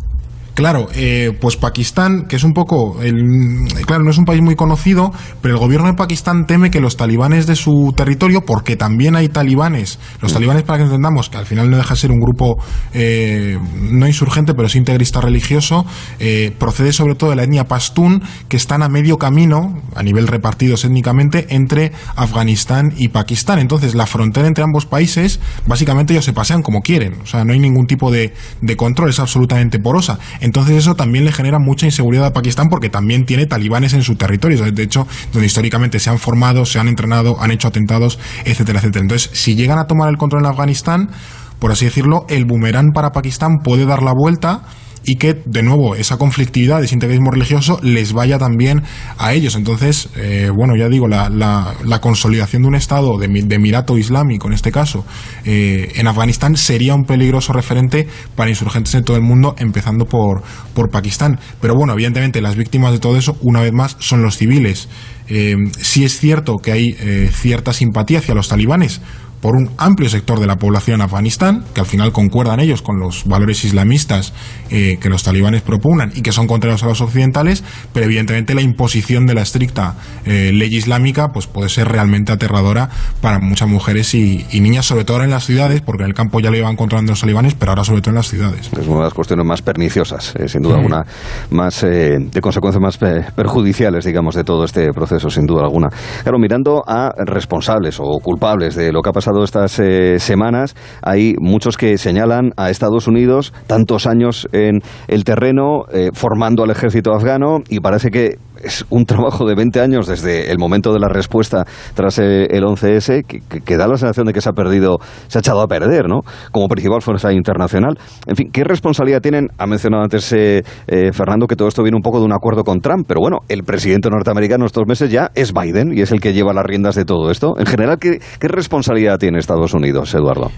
Claro, 0.61 0.89
eh, 0.93 1.35
pues 1.41 1.57
Pakistán, 1.57 2.27
que 2.27 2.35
es 2.35 2.43
un 2.43 2.53
poco, 2.53 3.01
el, 3.01 3.65
claro, 3.87 4.03
no 4.03 4.11
es 4.11 4.19
un 4.19 4.25
país 4.25 4.43
muy 4.43 4.55
conocido, 4.55 5.11
pero 5.41 5.55
el 5.55 5.59
gobierno 5.59 5.87
de 5.87 5.95
Pakistán 5.95 6.45
teme 6.45 6.69
que 6.69 6.79
los 6.79 6.97
talibanes 6.97 7.47
de 7.47 7.55
su 7.55 7.95
territorio, 7.97 8.41
porque 8.41 8.75
también 8.75 9.15
hay 9.15 9.27
talibanes, 9.27 9.97
los 10.21 10.33
talibanes 10.33 10.61
para 10.61 10.77
que 10.77 10.83
entendamos 10.83 11.29
que 11.29 11.37
al 11.39 11.47
final 11.47 11.71
no 11.71 11.77
deja 11.77 11.95
de 11.95 11.99
ser 11.99 12.11
un 12.11 12.19
grupo 12.19 12.63
eh, 12.93 13.57
no 13.89 14.05
insurgente, 14.05 14.53
pero 14.53 14.67
es 14.67 14.75
integrista 14.75 15.19
religioso, 15.19 15.83
eh, 16.19 16.53
procede 16.59 16.93
sobre 16.93 17.15
todo 17.15 17.31
de 17.31 17.37
la 17.37 17.43
etnia 17.45 17.63
pastún, 17.63 18.21
que 18.47 18.57
están 18.57 18.83
a 18.83 18.87
medio 18.87 19.17
camino, 19.17 19.81
a 19.95 20.03
nivel 20.03 20.27
repartidos 20.27 20.85
étnicamente, 20.85 21.55
entre 21.55 21.91
Afganistán 22.15 22.93
y 22.95 23.07
Pakistán. 23.07 23.57
Entonces, 23.57 23.95
la 23.95 24.05
frontera 24.05 24.45
entre 24.45 24.63
ambos 24.63 24.85
países, 24.85 25.39
básicamente 25.65 26.13
ellos 26.13 26.25
se 26.25 26.33
pasean 26.33 26.61
como 26.61 26.81
quieren, 26.81 27.15
o 27.23 27.25
sea, 27.25 27.43
no 27.45 27.53
hay 27.53 27.59
ningún 27.59 27.87
tipo 27.87 28.11
de, 28.11 28.35
de 28.61 28.77
control, 28.77 29.09
es 29.09 29.19
absolutamente 29.19 29.79
porosa. 29.79 30.19
Entonces 30.51 30.75
eso 30.75 30.95
también 30.95 31.23
le 31.23 31.31
genera 31.31 31.59
mucha 31.59 31.85
inseguridad 31.85 32.25
a 32.25 32.33
Pakistán 32.33 32.67
porque 32.67 32.89
también 32.89 33.25
tiene 33.25 33.45
talibanes 33.45 33.93
en 33.93 34.03
su 34.03 34.17
territorio, 34.17 34.69
de 34.69 34.83
hecho, 34.83 35.07
donde 35.31 35.45
históricamente 35.45 35.97
se 35.97 36.09
han 36.09 36.19
formado, 36.19 36.65
se 36.65 36.77
han 36.77 36.89
entrenado, 36.89 37.41
han 37.41 37.51
hecho 37.51 37.69
atentados, 37.69 38.19
etcétera, 38.43 38.79
etcétera. 38.79 39.03
Entonces, 39.03 39.29
si 39.31 39.55
llegan 39.55 39.79
a 39.79 39.87
tomar 39.87 40.09
el 40.09 40.17
control 40.17 40.43
en 40.43 40.51
Afganistán, 40.51 41.09
por 41.57 41.71
así 41.71 41.85
decirlo, 41.85 42.25
el 42.27 42.43
boomerang 42.43 42.91
para 42.91 43.13
Pakistán 43.13 43.59
puede 43.63 43.85
dar 43.85 44.03
la 44.03 44.11
vuelta 44.11 44.63
y 45.03 45.15
que, 45.15 45.33
de 45.45 45.63
nuevo, 45.63 45.95
esa 45.95 46.17
conflictividad, 46.17 46.83
ese 46.83 46.93
integralismo 46.93 47.31
religioso 47.31 47.79
les 47.81 48.13
vaya 48.13 48.37
también 48.37 48.83
a 49.17 49.33
ellos. 49.33 49.55
Entonces, 49.55 50.09
eh, 50.15 50.49
bueno, 50.55 50.75
ya 50.77 50.89
digo, 50.89 51.07
la, 51.07 51.29
la, 51.29 52.01
consolidación 52.01 52.63
de 52.63 52.67
un 52.67 52.75
Estado 52.75 53.17
de, 53.17 53.27
de 53.27 53.55
Emirato 53.55 53.97
Islámico, 53.97 54.47
en 54.47 54.53
este 54.53 54.71
caso, 54.71 55.05
eh, 55.45 55.91
en 55.95 56.07
Afganistán, 56.07 56.55
sería 56.55 56.95
un 56.95 57.03
peligroso 57.03 57.53
referente 57.53 58.07
para 58.35 58.49
insurgentes 58.49 58.93
en 58.95 59.03
todo 59.03 59.17
el 59.17 59.23
mundo, 59.23 59.55
empezando 59.57 60.05
por, 60.05 60.43
por 60.73 60.89
Pakistán. 60.89 61.39
Pero 61.59 61.75
bueno, 61.75 61.93
evidentemente, 61.93 62.41
las 62.41 62.55
víctimas 62.55 62.91
de 62.91 62.99
todo 62.99 63.17
eso, 63.17 63.37
una 63.41 63.61
vez 63.61 63.73
más, 63.73 63.97
son 63.99 64.21
los 64.21 64.37
civiles. 64.37 64.87
Eh, 65.27 65.55
sí 65.79 66.03
es 66.03 66.19
cierto 66.19 66.57
que 66.57 66.71
hay 66.71 66.95
eh, 66.99 67.29
cierta 67.33 67.73
simpatía 67.73 68.19
hacia 68.19 68.35
los 68.35 68.49
talibanes 68.49 69.01
por 69.41 69.55
un 69.55 69.71
amplio 69.77 70.09
sector 70.09 70.39
de 70.39 70.47
la 70.47 70.57
población 70.57 71.01
Afganistán, 71.01 71.65
que 71.73 71.81
al 71.81 71.87
final 71.87 72.11
concuerdan 72.11 72.59
ellos 72.59 72.81
con 72.81 72.99
los 72.99 73.25
valores 73.25 73.65
islamistas 73.65 74.33
eh, 74.69 74.97
que 75.01 75.09
los 75.09 75.23
talibanes 75.23 75.63
propugnan 75.63 76.11
y 76.15 76.21
que 76.21 76.31
son 76.31 76.47
contrarios 76.47 76.83
a 76.83 76.87
los 76.87 77.01
occidentales, 77.01 77.63
pero 77.91 78.05
evidentemente 78.05 78.53
la 78.53 78.61
imposición 78.61 79.25
de 79.25 79.33
la 79.33 79.41
estricta 79.41 79.95
eh, 80.25 80.51
ley 80.53 80.73
islámica 80.75 81.29
pues 81.33 81.47
puede 81.47 81.69
ser 81.69 81.87
realmente 81.87 82.31
aterradora 82.31 82.89
para 83.19 83.39
muchas 83.39 83.67
mujeres 83.67 84.13
y, 84.13 84.45
niñas, 84.61 84.85
sobre 84.85 85.05
todo 85.05 85.23
en 85.23 85.31
las 85.31 85.45
ciudades, 85.45 85.81
porque 85.81 86.03
en 86.03 86.09
el 86.09 86.13
campo 86.13 86.39
ya 86.39 86.51
lo 86.51 86.57
iban 86.57 86.75
controlando 86.75 87.13
los 87.13 87.21
talibanes, 87.21 87.55
pero 87.55 87.71
ahora 87.71 87.83
sobre 87.83 88.01
todo 88.01 88.11
en 88.11 88.15
las 88.17 88.27
ciudades. 88.27 88.69
Es 88.79 88.87
una 88.87 88.97
de 88.97 89.03
las 89.05 89.13
cuestiones 89.13 89.45
más 89.45 89.63
perniciosas, 89.63 90.35
eh, 90.35 90.47
sin 90.47 90.61
duda 90.61 90.75
alguna, 90.75 91.03
más 91.49 91.81
de 91.81 92.41
consecuencias 92.41 92.81
más 92.81 92.97
perjudiciales, 92.97 94.05
digamos, 94.05 94.35
de 94.35 94.43
todo 94.43 94.65
este 94.65 94.91
proceso, 94.93 95.29
sin 95.29 95.45
duda 95.45 95.63
alguna. 95.63 95.89
Claro, 96.21 96.37
mirando 96.37 96.83
a 96.85 97.11
responsables 97.25 97.99
o 97.99 98.19
culpables 98.21 98.75
de 98.75 98.91
lo 98.91 99.01
que 99.01 99.09
ha 99.09 99.13
pasado 99.13 99.30
estas 99.43 99.79
eh, 99.79 100.19
semanas, 100.19 100.75
hay 101.01 101.35
muchos 101.39 101.77
que 101.77 101.97
señalan 101.97 102.51
a 102.57 102.69
Estados 102.69 103.07
Unidos 103.07 103.53
tantos 103.67 104.05
años 104.07 104.47
en 104.51 104.81
el 105.07 105.23
terreno 105.23 105.85
eh, 105.91 106.09
formando 106.13 106.63
al 106.63 106.71
ejército 106.71 107.13
afgano 107.13 107.59
y 107.69 107.79
parece 107.79 108.09
que 108.11 108.35
es 108.63 108.85
un 108.89 109.05
trabajo 109.05 109.45
de 109.45 109.55
20 109.55 109.79
años 109.79 110.07
desde 110.07 110.51
el 110.51 110.57
momento 110.57 110.93
de 110.93 110.99
la 110.99 111.07
respuesta 111.07 111.65
tras 111.93 112.19
eh, 112.19 112.47
el 112.49 112.63
11S 112.63 113.25
que, 113.25 113.77
da 113.77 113.87
la 113.87 113.97
sensación 113.97 114.27
de 114.27 114.33
que 114.33 114.41
se 114.41 114.49
ha 114.49 114.53
perdido, 114.53 114.97
se 115.27 115.37
ha 115.37 115.41
echado 115.41 115.61
a 115.61 115.67
perder, 115.67 116.07
¿no? 116.07 116.21
Como 116.51 116.67
principal 116.67 117.01
fuerza 117.01 117.31
internacional. 117.31 117.97
En 118.27 118.35
fin, 118.35 118.49
¿qué 118.51 118.63
responsabilidad 118.63 119.21
tienen? 119.21 119.47
Ha 119.57 119.67
mencionado 119.67 120.03
antes 120.03 120.31
eh, 120.33 120.63
eh, 120.87 121.11
Fernando 121.11 121.47
que 121.47 121.55
todo 121.55 121.67
esto 121.67 121.83
viene 121.83 121.95
un 121.95 122.03
poco 122.03 122.19
de 122.19 122.25
un 122.25 122.33
acuerdo 122.33 122.63
con 122.63 122.79
Trump, 122.79 123.05
pero 123.07 123.21
bueno, 123.21 123.39
el 123.49 123.63
presidente 123.63 124.09
norteamericano 124.09 124.65
estos 124.65 124.85
meses 124.87 125.09
ya 125.09 125.31
es 125.35 125.53
Biden 125.53 125.97
y 125.97 126.01
es 126.01 126.11
el 126.11 126.19
que 126.19 126.33
lleva 126.33 126.53
las 126.53 126.65
riendas 126.65 126.95
de 126.95 127.05
todo 127.05 127.31
esto. 127.31 127.53
En 127.57 127.65
general, 127.65 127.97
¿qué, 127.99 128.19
qué 128.39 128.47
responsabilidad 128.47 129.17
tiene 129.17 129.39
Estados 129.39 129.73
Unidos, 129.73 130.13
Eduardo? 130.13 130.51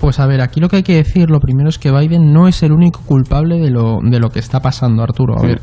Pues 0.00 0.18
a 0.18 0.26
ver, 0.26 0.40
aquí 0.40 0.60
lo 0.60 0.68
que 0.68 0.76
hay 0.76 0.82
que 0.82 0.94
decir, 0.94 1.28
lo 1.28 1.40
primero 1.40 1.68
es 1.68 1.78
que 1.78 1.90
Biden 1.90 2.32
no 2.32 2.48
es 2.48 2.62
el 2.62 2.72
único 2.72 3.02
culpable 3.04 3.58
de 3.58 3.70
lo, 3.70 3.98
de 4.02 4.18
lo 4.18 4.30
que 4.30 4.38
está 4.38 4.60
pasando, 4.60 5.02
Arturo. 5.02 5.38
A 5.38 5.42
ver, 5.42 5.60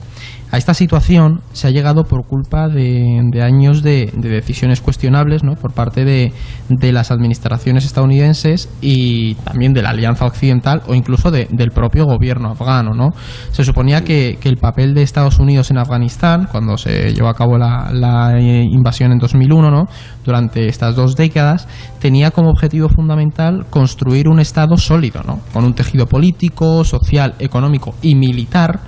a 0.49 0.57
esta 0.57 0.73
situación 0.73 1.41
se 1.51 1.67
ha 1.67 1.71
llegado 1.71 2.05
por 2.05 2.25
culpa 2.25 2.69
de, 2.69 3.19
años 3.41 3.83
de, 3.83 4.11
decisiones 4.15 4.79
cuestionables 4.79 5.43
¿no? 5.43 5.55
por 5.55 5.73
parte 5.73 6.05
de, 6.05 6.31
las 6.69 7.11
administraciones 7.11 7.85
estadounidenses 7.85 8.69
y 8.79 9.35
también 9.35 9.73
de 9.73 9.81
la 9.81 9.89
Alianza 9.89 10.25
Occidental 10.25 10.83
o 10.87 10.95
incluso 10.95 11.31
del 11.31 11.71
propio 11.71 12.05
gobierno 12.05 12.51
afgano. 12.51 12.93
¿no? 12.93 13.09
Se 13.51 13.65
suponía 13.65 14.03
que, 14.03 14.37
el 14.47 14.55
papel 14.55 14.93
de 14.93 15.01
Estados 15.01 15.39
Unidos 15.39 15.71
en 15.71 15.77
Afganistán, 15.77 16.47
cuando 16.49 16.77
se 16.77 17.13
llevó 17.13 17.27
a 17.27 17.33
cabo 17.33 17.57
la, 17.57 18.39
invasión 18.39 19.11
en 19.11 19.17
2001, 19.17 19.69
¿no? 19.69 19.83
durante 20.23 20.67
estas 20.67 20.95
dos 20.95 21.17
décadas, 21.17 21.67
tenía 21.99 22.31
como 22.31 22.49
objetivo 22.49 22.87
fundamental 22.87 23.65
construir 23.69 24.29
un 24.29 24.39
Estado 24.39 24.77
sólido, 24.77 25.21
¿no? 25.27 25.41
con 25.51 25.65
un 25.65 25.73
tejido 25.73 26.05
político, 26.05 26.85
social, 26.85 27.35
económico 27.39 27.95
y 28.01 28.15
militar 28.15 28.79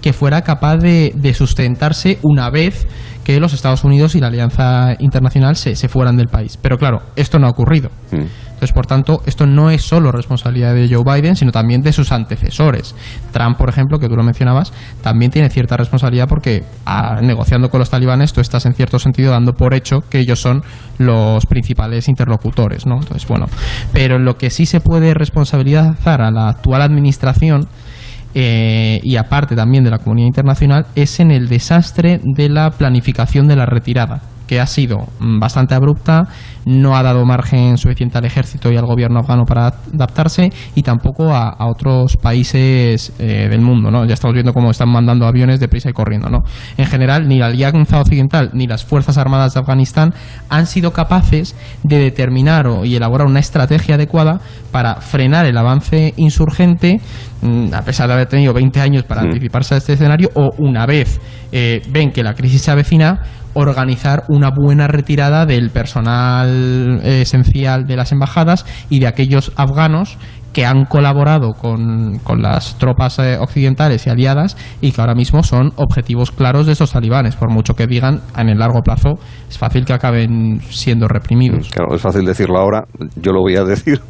que 0.00 0.12
fuera 0.12 0.42
capaz 0.42 0.76
de, 0.76 1.34
sustentarse 1.36 2.18
una 2.22 2.50
vez 2.50 2.86
que 3.24 3.38
los 3.40 3.52
Estados 3.52 3.84
Unidos 3.84 4.14
y 4.14 4.20
la 4.20 4.28
Alianza 4.28 4.94
Internacional 4.98 5.56
se, 5.56 5.76
se 5.76 5.88
fueran 5.88 6.16
del 6.16 6.28
país. 6.28 6.58
Pero 6.60 6.78
claro, 6.78 7.02
esto 7.14 7.38
no 7.38 7.46
ha 7.46 7.50
ocurrido. 7.50 7.90
Mm. 8.10 8.48
Entonces, 8.58 8.74
por 8.74 8.86
tanto, 8.86 9.22
esto 9.24 9.46
no 9.46 9.70
es 9.70 9.82
solo 9.82 10.10
responsabilidad 10.10 10.74
de 10.74 10.88
Joe 10.92 11.04
Biden, 11.04 11.36
sino 11.36 11.52
también 11.52 11.80
de 11.80 11.92
sus 11.92 12.10
antecesores. 12.10 12.92
Trump, 13.30 13.56
por 13.56 13.68
ejemplo, 13.68 14.00
que 14.00 14.08
tú 14.08 14.16
lo 14.16 14.24
mencionabas, 14.24 14.72
también 15.00 15.30
tiene 15.30 15.48
cierta 15.48 15.76
responsabilidad 15.76 16.26
porque 16.26 16.64
ah, 16.84 17.20
negociando 17.22 17.70
con 17.70 17.78
los 17.78 17.88
talibanes 17.88 18.32
tú 18.32 18.40
estás 18.40 18.66
en 18.66 18.74
cierto 18.74 18.98
sentido 18.98 19.30
dando 19.30 19.52
por 19.52 19.74
hecho 19.74 20.00
que 20.10 20.18
ellos 20.18 20.40
son 20.40 20.64
los 20.98 21.46
principales 21.46 22.08
interlocutores, 22.08 22.84
¿no? 22.84 22.96
Entonces, 22.96 23.28
bueno, 23.28 23.46
pero 23.92 24.18
lo 24.18 24.36
que 24.36 24.50
sí 24.50 24.66
se 24.66 24.80
puede 24.80 25.14
responsabilizar 25.14 26.20
a 26.20 26.32
la 26.32 26.48
actual 26.48 26.82
administración 26.82 27.68
eh, 28.34 29.00
y 29.02 29.16
aparte 29.16 29.56
también 29.56 29.84
de 29.84 29.90
la 29.90 29.98
comunidad 29.98 30.28
internacional 30.28 30.86
es 30.94 31.20
en 31.20 31.30
el 31.30 31.48
desastre 31.48 32.20
de 32.22 32.48
la 32.48 32.70
planificación 32.70 33.48
de 33.48 33.56
la 33.56 33.66
retirada 33.66 34.20
que 34.48 34.60
ha 34.60 34.66
sido 34.66 35.06
mm, 35.20 35.38
bastante 35.38 35.74
abrupta, 35.74 36.26
no 36.64 36.96
ha 36.96 37.02
dado 37.02 37.24
margen 37.24 37.78
suficiente 37.78 38.18
al 38.18 38.24
ejército 38.24 38.72
y 38.72 38.76
al 38.76 38.86
gobierno 38.86 39.20
afgano 39.20 39.44
para 39.44 39.66
adaptarse 39.94 40.50
y 40.74 40.82
tampoco 40.82 41.32
a, 41.32 41.56
otros 41.68 42.16
países 42.16 43.12
eh, 43.18 43.46
del 43.48 43.60
mundo. 43.60 43.90
¿no? 43.90 44.04
Ya 44.06 44.14
estamos 44.14 44.34
viendo 44.34 44.52
cómo 44.52 44.70
están 44.70 44.88
mandando 44.88 45.26
aviones 45.26 45.60
deprisa 45.60 45.90
y 45.90 45.92
corriendo. 45.92 46.28
¿no? 46.28 46.42
En 46.76 46.86
general, 46.86 47.28
ni 47.28 47.38
la 47.38 47.46
Alianza 47.46 48.00
Occidental 48.00 48.50
ni 48.54 48.66
las 48.66 48.84
Fuerzas 48.84 49.18
Armadas 49.18 49.54
de 49.54 49.60
Afganistán 49.60 50.14
han 50.48 50.66
sido 50.66 50.92
capaces 50.92 51.54
de 51.82 51.98
determinar 51.98 52.66
o, 52.66 52.84
y 52.84 52.96
elaborar 52.96 53.26
una 53.26 53.40
estrategia 53.40 53.96
adecuada 53.96 54.40
para 54.72 54.96
frenar 54.96 55.46
el 55.46 55.56
avance 55.56 56.14
insurgente, 56.16 57.00
mm, 57.42 57.74
a 57.74 57.82
pesar 57.82 58.08
de 58.08 58.14
haber 58.14 58.28
tenido 58.28 58.54
20 58.54 58.80
años 58.80 59.04
para 59.04 59.22
anticiparse 59.22 59.74
a 59.74 59.78
este 59.78 59.92
escenario, 59.92 60.30
o 60.34 60.50
una 60.58 60.86
vez 60.86 61.20
eh, 61.52 61.82
ven 61.90 62.12
que 62.12 62.22
la 62.22 62.34
crisis 62.34 62.62
se 62.62 62.70
avecina, 62.70 63.22
organizar 63.54 64.24
una 64.28 64.50
buena 64.50 64.86
retirada 64.86 65.46
del 65.46 65.70
personal 65.70 67.00
esencial 67.04 67.86
de 67.86 67.96
las 67.96 68.12
embajadas 68.12 68.64
y 68.88 69.00
de 69.00 69.06
aquellos 69.06 69.52
afganos 69.56 70.16
que 70.58 70.66
han 70.66 70.86
colaborado 70.86 71.52
con, 71.52 72.18
con 72.24 72.42
las 72.42 72.76
tropas 72.78 73.20
eh, 73.20 73.38
occidentales 73.38 74.04
y 74.08 74.10
aliadas 74.10 74.56
y 74.80 74.90
que 74.90 75.00
ahora 75.00 75.14
mismo 75.14 75.44
son 75.44 75.70
objetivos 75.76 76.32
claros 76.32 76.66
de 76.66 76.72
esos 76.72 76.90
talibanes, 76.90 77.36
por 77.36 77.48
mucho 77.48 77.74
que 77.74 77.86
digan 77.86 78.22
en 78.36 78.48
el 78.48 78.58
largo 78.58 78.80
plazo 78.82 79.20
es 79.48 79.56
fácil 79.56 79.84
que 79.84 79.92
acaben 79.92 80.60
siendo 80.68 81.06
reprimidos. 81.08 81.70
Claro, 81.70 81.94
es 81.94 82.02
fácil 82.02 82.24
decirlo 82.24 82.58
ahora, 82.58 82.84
yo 83.16 83.32
lo 83.32 83.40
voy 83.40 83.54
a 83.54 83.62
decir, 83.64 84.00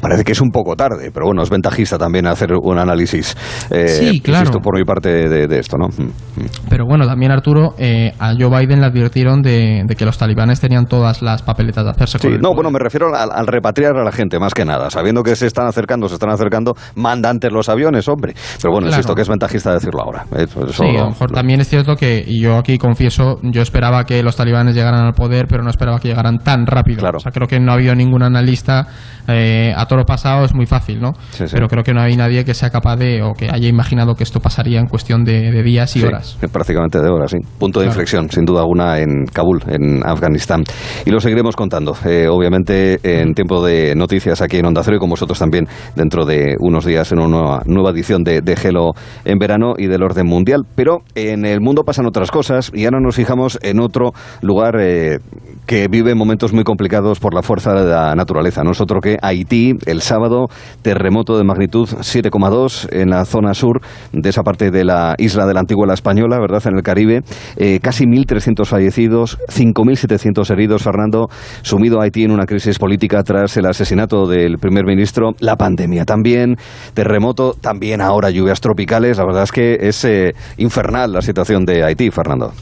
parece 0.00 0.22
que 0.22 0.32
es 0.32 0.40
un 0.40 0.50
poco 0.50 0.76
tarde, 0.76 1.10
pero 1.12 1.26
bueno, 1.26 1.42
es 1.42 1.50
ventajista 1.50 1.98
también 1.98 2.26
hacer 2.26 2.52
un 2.52 2.78
análisis, 2.78 3.36
eh, 3.70 3.88
sí, 3.88 4.20
claro. 4.20 4.60
por 4.60 4.78
mi 4.78 4.84
parte 4.84 5.10
de, 5.28 5.58
esto, 5.58 5.76
¿no? 5.76 5.88
Mm, 5.88 6.42
mm. 6.42 6.48
Pero 6.68 6.86
bueno, 6.86 7.04
también 7.04 7.32
Arturo, 7.32 7.74
eh, 7.78 8.12
a 8.18 8.32
Joe 8.38 8.48
Biden 8.48 8.80
le 8.80 8.86
advirtieron 8.86 9.42
de, 9.42 9.84
que 9.98 10.04
los 10.04 10.16
talibanes 10.16 10.60
tenían 10.60 10.86
todas 10.86 11.20
las 11.20 11.42
papeletas 11.42 11.84
de 11.84 11.90
hacerse 11.90 12.18
con 12.20 12.40
No, 12.40 12.54
bueno, 12.54 12.70
me 12.70 12.78
refiero 12.78 13.08
al, 13.14 13.46
repatriar 13.48 13.96
a 13.96 14.04
la 14.04 14.12
gente, 14.12 14.38
más 14.38 14.54
que 14.54 14.64
nada, 14.64 14.88
sabiendo 14.88 15.22
que 15.22 15.34
se 15.34 15.46
están 15.46 15.66
acercando, 15.80 16.08
se 16.08 16.14
están 16.14 16.30
acercando, 16.30 16.74
manda 16.94 17.30
antes 17.30 17.50
los 17.52 17.68
aviones, 17.68 18.06
hombre. 18.08 18.34
Pero 18.60 18.72
bueno, 18.72 18.88
es 18.88 18.98
esto 18.98 19.14
que 19.14 19.22
es 19.22 19.28
ventajista 19.28 19.72
decirlo 19.72 20.02
ahora. 20.02 20.24
sí, 20.72 20.84
a 20.84 21.02
lo 21.02 21.08
mejor 21.08 21.32
también 21.32 21.60
es 21.60 21.68
cierto 21.68 21.96
que, 21.96 22.22
y 22.26 22.40
yo 22.40 22.56
aquí 22.56 22.78
confieso, 22.78 23.38
yo 23.42 23.62
esperaba 23.62 24.04
que 24.04 24.22
los 24.22 24.36
talibanes 24.36 24.74
llegaran 24.74 25.04
al 25.06 25.14
poder, 25.14 25.46
pero 25.48 25.62
no 25.62 25.70
esperaba 25.70 25.98
que 25.98 26.08
llegaran 26.08 26.38
tan 26.38 26.66
rápido. 26.66 27.00
Claro. 27.00 27.16
O 27.18 27.20
sea, 27.20 27.32
creo 27.32 27.48
que 27.48 27.58
no 27.58 27.72
ha 27.72 27.74
habido 27.74 27.94
ningún 27.94 28.22
analista 28.22 28.86
eh, 29.28 29.72
a 29.76 29.86
toro 29.86 30.04
pasado 30.04 30.44
es 30.44 30.54
muy 30.54 30.66
fácil, 30.66 31.00
¿no? 31.00 31.12
Pero 31.38 31.68
creo 31.68 31.84
que 31.84 31.92
no 31.92 32.00
hay 32.00 32.16
nadie 32.16 32.44
que 32.44 32.54
sea 32.54 32.70
capaz 32.70 32.96
de 32.96 33.22
o 33.22 33.32
que 33.32 33.48
haya 33.50 33.68
imaginado 33.68 34.14
que 34.14 34.24
esto 34.24 34.40
pasaría 34.40 34.80
en 34.80 34.86
cuestión 34.86 35.24
de, 35.24 35.62
días 35.62 35.94
y 35.96 36.02
horas. 36.02 36.38
Prácticamente 36.52 37.00
de 37.00 37.08
horas, 37.08 37.30
sí. 37.30 37.38
Punto 37.58 37.80
de 37.80 37.86
inflexión, 37.86 38.30
sin 38.30 38.44
duda 38.44 38.60
alguna, 38.60 38.98
en 38.98 39.26
Kabul, 39.26 39.62
en 39.68 40.06
Afganistán. 40.06 40.64
Y 41.04 41.10
lo 41.10 41.20
seguiremos 41.20 41.54
contando, 41.54 41.94
eh, 42.04 42.28
obviamente, 42.28 42.98
en 43.02 43.34
tiempo 43.34 43.64
de 43.64 43.94
noticias 43.94 44.40
aquí 44.40 44.58
en 44.58 44.66
Onda 44.66 44.82
Cero 44.82 44.96
y 44.96 45.00
con 45.00 45.10
vosotros 45.10 45.38
también 45.38 45.59
dentro 45.96 46.24
de 46.24 46.56
unos 46.60 46.84
días 46.84 47.10
en 47.12 47.20
una 47.20 47.60
nueva 47.66 47.90
edición 47.90 48.22
de, 48.22 48.40
de 48.40 48.56
Gelo 48.56 48.92
en 49.24 49.38
verano 49.38 49.74
y 49.76 49.86
del 49.86 50.02
orden 50.02 50.26
mundial. 50.26 50.62
Pero 50.74 50.98
en 51.14 51.44
el 51.44 51.60
mundo 51.60 51.84
pasan 51.84 52.06
otras 52.06 52.30
cosas 52.30 52.70
y 52.74 52.84
ahora 52.84 53.00
nos 53.00 53.16
fijamos 53.16 53.58
en 53.62 53.80
otro 53.80 54.12
lugar 54.42 54.76
eh, 54.80 55.18
que 55.66 55.88
vive 55.88 56.14
momentos 56.14 56.52
muy 56.52 56.64
complicados 56.64 57.20
por 57.20 57.34
la 57.34 57.42
fuerza 57.42 57.72
de 57.72 57.88
la 57.88 58.14
naturaleza. 58.14 58.62
No 58.64 58.72
es 58.72 58.80
otro 58.80 59.00
que 59.00 59.18
Haití, 59.22 59.74
el 59.86 60.00
sábado, 60.00 60.46
terremoto 60.82 61.38
de 61.38 61.44
magnitud 61.44 61.88
7,2 61.88 62.88
en 62.92 63.10
la 63.10 63.24
zona 63.24 63.54
sur 63.54 63.80
de 64.12 64.28
esa 64.28 64.42
parte 64.42 64.70
de 64.70 64.84
la 64.84 65.14
isla 65.18 65.46
de 65.46 65.54
la 65.54 65.60
antigua 65.60 65.86
la 65.86 65.94
española, 65.94 66.38
¿verdad?, 66.40 66.62
en 66.66 66.76
el 66.76 66.82
Caribe. 66.82 67.22
Eh, 67.56 67.78
casi 67.80 68.04
1.300 68.04 68.66
fallecidos, 68.66 69.38
5.700 69.48 70.50
heridos, 70.50 70.82
Fernando, 70.82 71.28
sumido 71.62 72.00
Haití 72.00 72.24
en 72.24 72.32
una 72.32 72.46
crisis 72.46 72.78
política 72.78 73.22
tras 73.22 73.56
el 73.56 73.66
asesinato 73.66 74.26
del 74.26 74.58
primer 74.58 74.84
ministro, 74.84 75.32
la 75.40 75.49
pandemia 75.56 76.04
también, 76.04 76.56
terremoto, 76.94 77.54
también 77.60 78.00
ahora 78.00 78.30
lluvias 78.30 78.60
tropicales. 78.60 79.18
La 79.18 79.24
verdad 79.24 79.44
es 79.44 79.52
que 79.52 79.78
es 79.80 80.04
eh, 80.04 80.34
infernal 80.56 81.12
la 81.12 81.22
situación 81.22 81.64
de 81.64 81.84
Haití, 81.84 82.10
Fernando. 82.10 82.52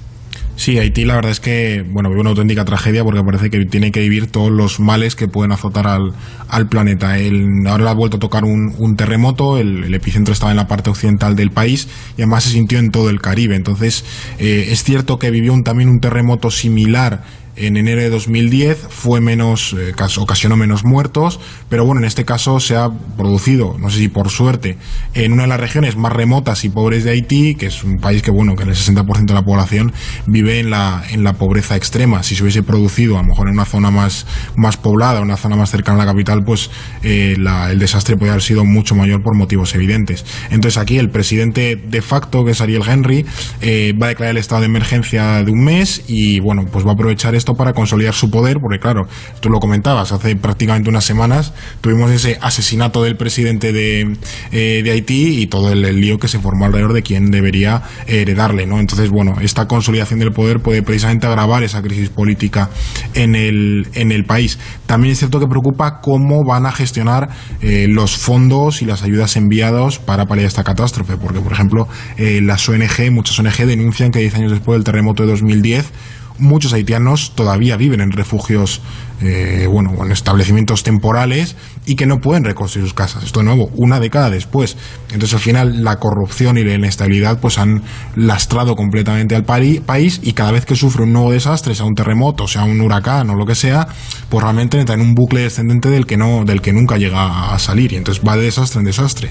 Sí, 0.58 0.76
Haití 0.76 1.04
la 1.04 1.14
verdad 1.14 1.30
es 1.30 1.38
que, 1.38 1.84
bueno, 1.88 2.08
vive 2.08 2.22
una 2.22 2.30
auténtica 2.30 2.64
tragedia 2.64 3.04
porque 3.04 3.22
parece 3.22 3.48
que 3.48 3.64
tiene 3.66 3.92
que 3.92 4.00
vivir 4.00 4.28
todos 4.28 4.50
los 4.50 4.80
males 4.80 5.14
que 5.14 5.28
pueden 5.28 5.52
azotar 5.52 5.86
al, 5.86 6.14
al 6.48 6.68
planeta. 6.68 7.16
El, 7.16 7.64
ahora 7.68 7.84
le 7.84 7.90
ha 7.90 7.94
vuelto 7.94 8.16
a 8.16 8.20
tocar 8.20 8.42
un, 8.42 8.74
un 8.76 8.96
terremoto, 8.96 9.58
el, 9.58 9.94
epicentro 9.94 10.32
estaba 10.32 10.50
en 10.50 10.56
la 10.56 10.66
parte 10.66 10.90
occidental 10.90 11.36
del 11.36 11.52
país 11.52 11.86
y 12.16 12.22
además 12.22 12.42
se 12.42 12.50
sintió 12.50 12.80
en 12.80 12.90
todo 12.90 13.08
el 13.08 13.20
Caribe. 13.20 13.54
Entonces, 13.54 14.04
eh, 14.40 14.66
es 14.70 14.82
cierto 14.82 15.20
que 15.20 15.30
vivió 15.30 15.52
un, 15.52 15.62
también 15.62 15.88
un 15.88 16.00
terremoto 16.00 16.50
similar 16.50 17.22
en 17.58 17.76
enero 17.76 18.00
de 18.00 18.10
2010 18.10 18.86
fue 18.88 19.20
menos, 19.20 19.74
eh, 19.78 19.92
ocasionó 20.18 20.56
menos 20.56 20.84
muertos, 20.84 21.40
pero 21.68 21.84
bueno, 21.84 22.00
en 22.00 22.06
este 22.06 22.24
caso 22.24 22.60
se 22.60 22.76
ha 22.76 22.88
producido, 23.16 23.76
no 23.78 23.90
sé 23.90 23.98
si 23.98 24.08
por 24.08 24.30
suerte, 24.30 24.78
en 25.14 25.32
una 25.32 25.42
de 25.42 25.48
las 25.48 25.60
regiones 25.60 25.96
más 25.96 26.12
remotas 26.12 26.64
y 26.64 26.68
pobres 26.68 27.04
de 27.04 27.10
Haití, 27.10 27.54
que 27.54 27.66
es 27.66 27.84
un 27.84 27.98
país 27.98 28.22
que 28.22 28.30
bueno, 28.30 28.56
que 28.56 28.62
el 28.62 28.70
60% 28.70 29.26
de 29.26 29.34
la 29.34 29.42
población 29.42 29.92
vive 30.26 30.60
en 30.60 30.70
la, 30.70 31.02
en 31.10 31.24
la 31.24 31.34
pobreza 31.34 31.76
extrema. 31.76 32.22
Si 32.22 32.36
se 32.36 32.42
hubiese 32.42 32.62
producido 32.62 33.18
a 33.18 33.22
lo 33.22 33.28
mejor 33.28 33.48
en 33.48 33.54
una 33.54 33.64
zona 33.64 33.90
más, 33.90 34.26
más 34.56 34.76
poblada, 34.76 35.20
una 35.20 35.36
zona 35.36 35.56
más 35.56 35.70
cercana 35.70 36.02
a 36.02 36.06
la 36.06 36.12
capital, 36.12 36.44
pues 36.44 36.70
eh, 37.02 37.36
el 37.70 37.78
desastre 37.78 38.16
podría 38.16 38.32
haber 38.32 38.42
sido 38.42 38.64
mucho 38.64 38.94
mayor 38.94 39.22
por 39.22 39.36
motivos 39.36 39.74
evidentes. 39.74 40.24
Entonces 40.50 40.78
aquí 40.78 40.98
el 40.98 41.10
presidente 41.10 41.76
de 41.76 42.02
facto, 42.02 42.44
que 42.44 42.52
es 42.52 42.60
Ariel 42.60 42.82
Henry, 42.86 43.26
eh, 43.60 43.94
va 44.00 44.06
a 44.06 44.08
declarar 44.10 44.32
el 44.32 44.38
estado 44.38 44.60
de 44.60 44.66
emergencia 44.66 45.42
de 45.42 45.50
un 45.50 45.64
mes 45.64 46.04
y 46.06 46.40
bueno, 46.40 46.66
pues 46.70 46.86
va 46.86 46.90
a 46.90 46.94
aprovechar 46.94 47.34
esto 47.34 47.47
para 47.54 47.72
consolidar 47.72 48.14
su 48.14 48.30
poder, 48.30 48.58
porque 48.60 48.78
claro, 48.78 49.06
tú 49.40 49.50
lo 49.50 49.60
comentabas, 49.60 50.12
hace 50.12 50.36
prácticamente 50.36 50.90
unas 50.90 51.04
semanas 51.04 51.52
tuvimos 51.80 52.10
ese 52.10 52.38
asesinato 52.40 53.02
del 53.02 53.16
presidente 53.16 53.72
de, 53.72 54.16
eh, 54.52 54.82
de 54.82 54.90
Haití 54.90 55.42
y 55.42 55.46
todo 55.46 55.72
el, 55.72 55.78
lío 56.00 56.18
que 56.18 56.28
se 56.28 56.38
formó 56.38 56.66
alrededor 56.66 56.92
de 56.92 57.02
quién 57.02 57.30
debería 57.30 57.82
heredarle, 58.06 58.66
¿no? 58.66 58.78
Entonces, 58.78 59.10
bueno, 59.10 59.36
esta 59.40 59.66
consolidación 59.66 60.20
del 60.20 60.32
poder 60.32 60.60
puede 60.60 60.82
precisamente 60.82 61.26
agravar 61.26 61.62
esa 61.62 61.82
crisis 61.82 62.10
política 62.10 62.70
en 63.14 63.34
el, 63.34 63.88
en 63.94 64.12
el 64.12 64.24
país. 64.24 64.58
También 64.86 65.12
es 65.12 65.18
cierto 65.18 65.40
que 65.40 65.46
preocupa 65.46 66.00
cómo 66.00 66.44
van 66.44 66.66
a 66.66 66.72
gestionar 66.72 67.28
eh, 67.60 67.86
los 67.88 68.16
fondos 68.16 68.82
y 68.82 68.84
las 68.84 69.02
ayudas 69.02 69.36
enviados 69.36 69.98
para 69.98 70.26
paliar 70.26 70.46
esta 70.46 70.64
catástrofe, 70.64 71.16
porque, 71.16 71.40
por 71.40 71.52
ejemplo, 71.52 71.88
eh, 72.16 72.40
las 72.42 72.68
ONG, 72.68 73.10
muchas 73.10 73.38
ONG 73.38 73.66
denuncian 73.66 74.10
que 74.10 74.20
10 74.20 74.34
años 74.36 74.52
después 74.52 74.76
del 74.76 74.84
terremoto 74.84 75.24
de 75.24 75.30
2010, 75.30 75.92
muchos 76.38 76.72
haitianos 76.72 77.32
todavía 77.34 77.76
viven 77.76 78.00
en 78.00 78.12
refugios 78.12 78.80
eh, 79.20 79.66
bueno, 79.68 80.04
en 80.04 80.12
establecimientos 80.12 80.84
temporales 80.84 81.56
y 81.86 81.96
que 81.96 82.06
no 82.06 82.20
pueden 82.20 82.44
reconstruir 82.44 82.86
sus 82.86 82.94
casas. 82.94 83.24
Esto 83.24 83.40
de 83.40 83.46
nuevo, 83.46 83.68
una 83.74 83.98
década 83.98 84.30
después. 84.30 84.76
Entonces 85.12 85.34
al 85.34 85.40
final 85.40 85.82
la 85.82 85.96
corrupción 85.96 86.56
y 86.56 86.62
la 86.62 86.74
inestabilidad 86.74 87.40
pues 87.40 87.58
han 87.58 87.82
lastrado 88.14 88.76
completamente 88.76 89.34
al 89.34 89.44
país 89.44 90.20
y 90.22 90.34
cada 90.34 90.52
vez 90.52 90.66
que 90.66 90.76
sufre 90.76 91.02
un 91.02 91.12
nuevo 91.12 91.32
desastre, 91.32 91.74
sea 91.74 91.86
un 91.86 91.96
terremoto, 91.96 92.46
sea 92.46 92.62
un 92.62 92.80
huracán 92.80 93.28
o 93.30 93.34
lo 93.34 93.44
que 93.44 93.56
sea, 93.56 93.88
pues 94.28 94.42
realmente 94.42 94.78
entra 94.78 94.94
en 94.94 95.00
un 95.00 95.14
bucle 95.14 95.40
descendente 95.40 95.90
del 95.90 96.06
que 96.06 96.16
no, 96.16 96.44
del 96.44 96.60
que 96.60 96.72
nunca 96.72 96.96
llega 96.96 97.52
a 97.52 97.58
salir 97.58 97.92
y 97.94 97.96
entonces 97.96 98.22
va 98.24 98.36
de 98.36 98.42
desastre 98.42 98.78
en 98.78 98.84
desastre. 98.84 99.30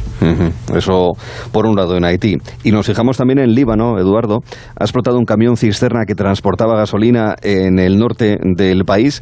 Eso 0.75 1.13
por 1.53 1.65
un 1.65 1.77
lado 1.77 1.95
en 1.95 2.03
Haití. 2.03 2.35
Y 2.65 2.71
nos 2.71 2.87
fijamos 2.87 3.15
también 3.15 3.39
en 3.39 3.53
Líbano, 3.53 3.97
Eduardo. 3.97 4.39
Ha 4.77 4.83
explotado 4.83 5.17
un 5.17 5.25
camión 5.25 5.55
cisterna 5.55 6.05
que 6.05 6.15
transportaba 6.15 6.75
gasolina 6.75 6.96
en 7.41 7.79
el 7.79 7.97
norte 7.97 8.37
del 8.41 8.85
país 8.85 9.21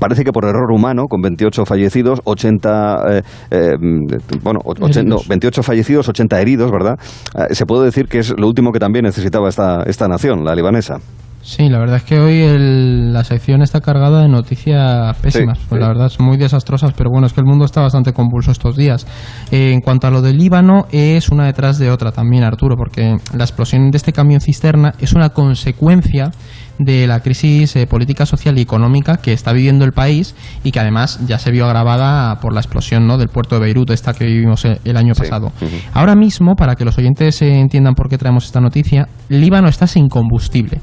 parece 0.00 0.24
que 0.24 0.32
por 0.32 0.44
error 0.44 0.72
humano, 0.72 1.04
con 1.08 1.20
28 1.20 1.64
fallecidos, 1.64 2.20
80, 2.24 3.18
eh, 3.18 3.22
eh, 3.50 3.76
bueno, 4.42 4.60
28 5.28 5.62
fallecidos, 5.62 6.08
80 6.08 6.40
heridos, 6.40 6.72
¿verdad? 6.72 6.98
Eh, 7.34 7.54
se 7.54 7.66
puede 7.66 7.84
decir 7.84 8.06
que 8.08 8.18
es 8.18 8.34
lo 8.36 8.48
último 8.48 8.72
que 8.72 8.80
también 8.80 9.04
necesitaba 9.04 9.48
esta, 9.48 9.82
esta 9.84 10.08
nación, 10.08 10.44
la 10.44 10.54
libanesa. 10.54 10.98
Sí, 11.42 11.68
la 11.68 11.78
verdad 11.78 11.96
es 11.96 12.02
que 12.02 12.18
hoy 12.18 12.44
la 13.12 13.24
sección 13.24 13.62
está 13.62 13.80
cargada 13.80 14.22
de 14.22 14.28
noticias 14.28 15.16
pésimas. 15.18 15.58
pues 15.68 15.80
La 15.80 15.88
verdad 15.88 16.06
es 16.06 16.20
muy 16.20 16.36
desastrosas, 16.36 16.92
pero 16.94 17.10
bueno, 17.10 17.26
es 17.26 17.32
que 17.32 17.40
el 17.40 17.46
mundo 17.46 17.64
está 17.64 17.80
bastante 17.80 18.12
convulso 18.12 18.50
estos 18.50 18.76
días. 18.76 19.06
en 19.50 19.80
cuanto 19.80 20.06
a 20.06 20.10
lo 20.10 20.22
del 20.22 20.36
Líbano, 20.36 20.86
es 20.92 21.30
una 21.30 21.46
detrás 21.46 21.78
de 21.78 21.90
otra 21.90 22.12
también, 22.12 22.44
Arturo, 22.44 22.76
porque 22.76 23.16
la 23.34 23.44
explosión 23.44 23.90
de 23.90 23.96
este 23.96 24.12
camión 24.12 24.40
cisterna 24.40 24.92
es 25.00 25.14
una 25.14 25.30
consecuencia 25.30 26.30
de 26.80 27.06
la 27.06 27.20
crisis 27.20 27.76
eh, 27.76 27.86
política, 27.86 28.24
social 28.26 28.58
y 28.58 28.62
económica 28.62 29.18
que 29.18 29.32
está 29.32 29.52
viviendo 29.52 29.84
el 29.84 29.92
país 29.92 30.34
y 30.64 30.72
que 30.72 30.80
además 30.80 31.20
ya 31.26 31.38
se 31.38 31.50
vio 31.50 31.66
agravada 31.66 32.40
por 32.40 32.54
la 32.54 32.60
explosión 32.60 33.06
¿no? 33.06 33.18
del 33.18 33.28
puerto 33.28 33.56
de 33.56 33.60
Beirut, 33.62 33.90
esta 33.90 34.14
que 34.14 34.24
vivimos 34.24 34.64
eh, 34.64 34.80
el 34.84 34.96
año 34.96 35.14
pasado. 35.14 35.52
Ahora 35.92 36.14
mismo, 36.14 36.54
para 36.56 36.76
que 36.76 36.84
los 36.84 36.96
oyentes 36.96 37.42
eh, 37.42 37.60
entiendan 37.60 37.94
por 37.94 38.08
qué 38.08 38.16
traemos 38.18 38.46
esta 38.46 38.60
noticia, 38.60 39.08
Líbano 39.28 39.68
está 39.68 39.86
sin 39.86 40.08
combustible. 40.08 40.80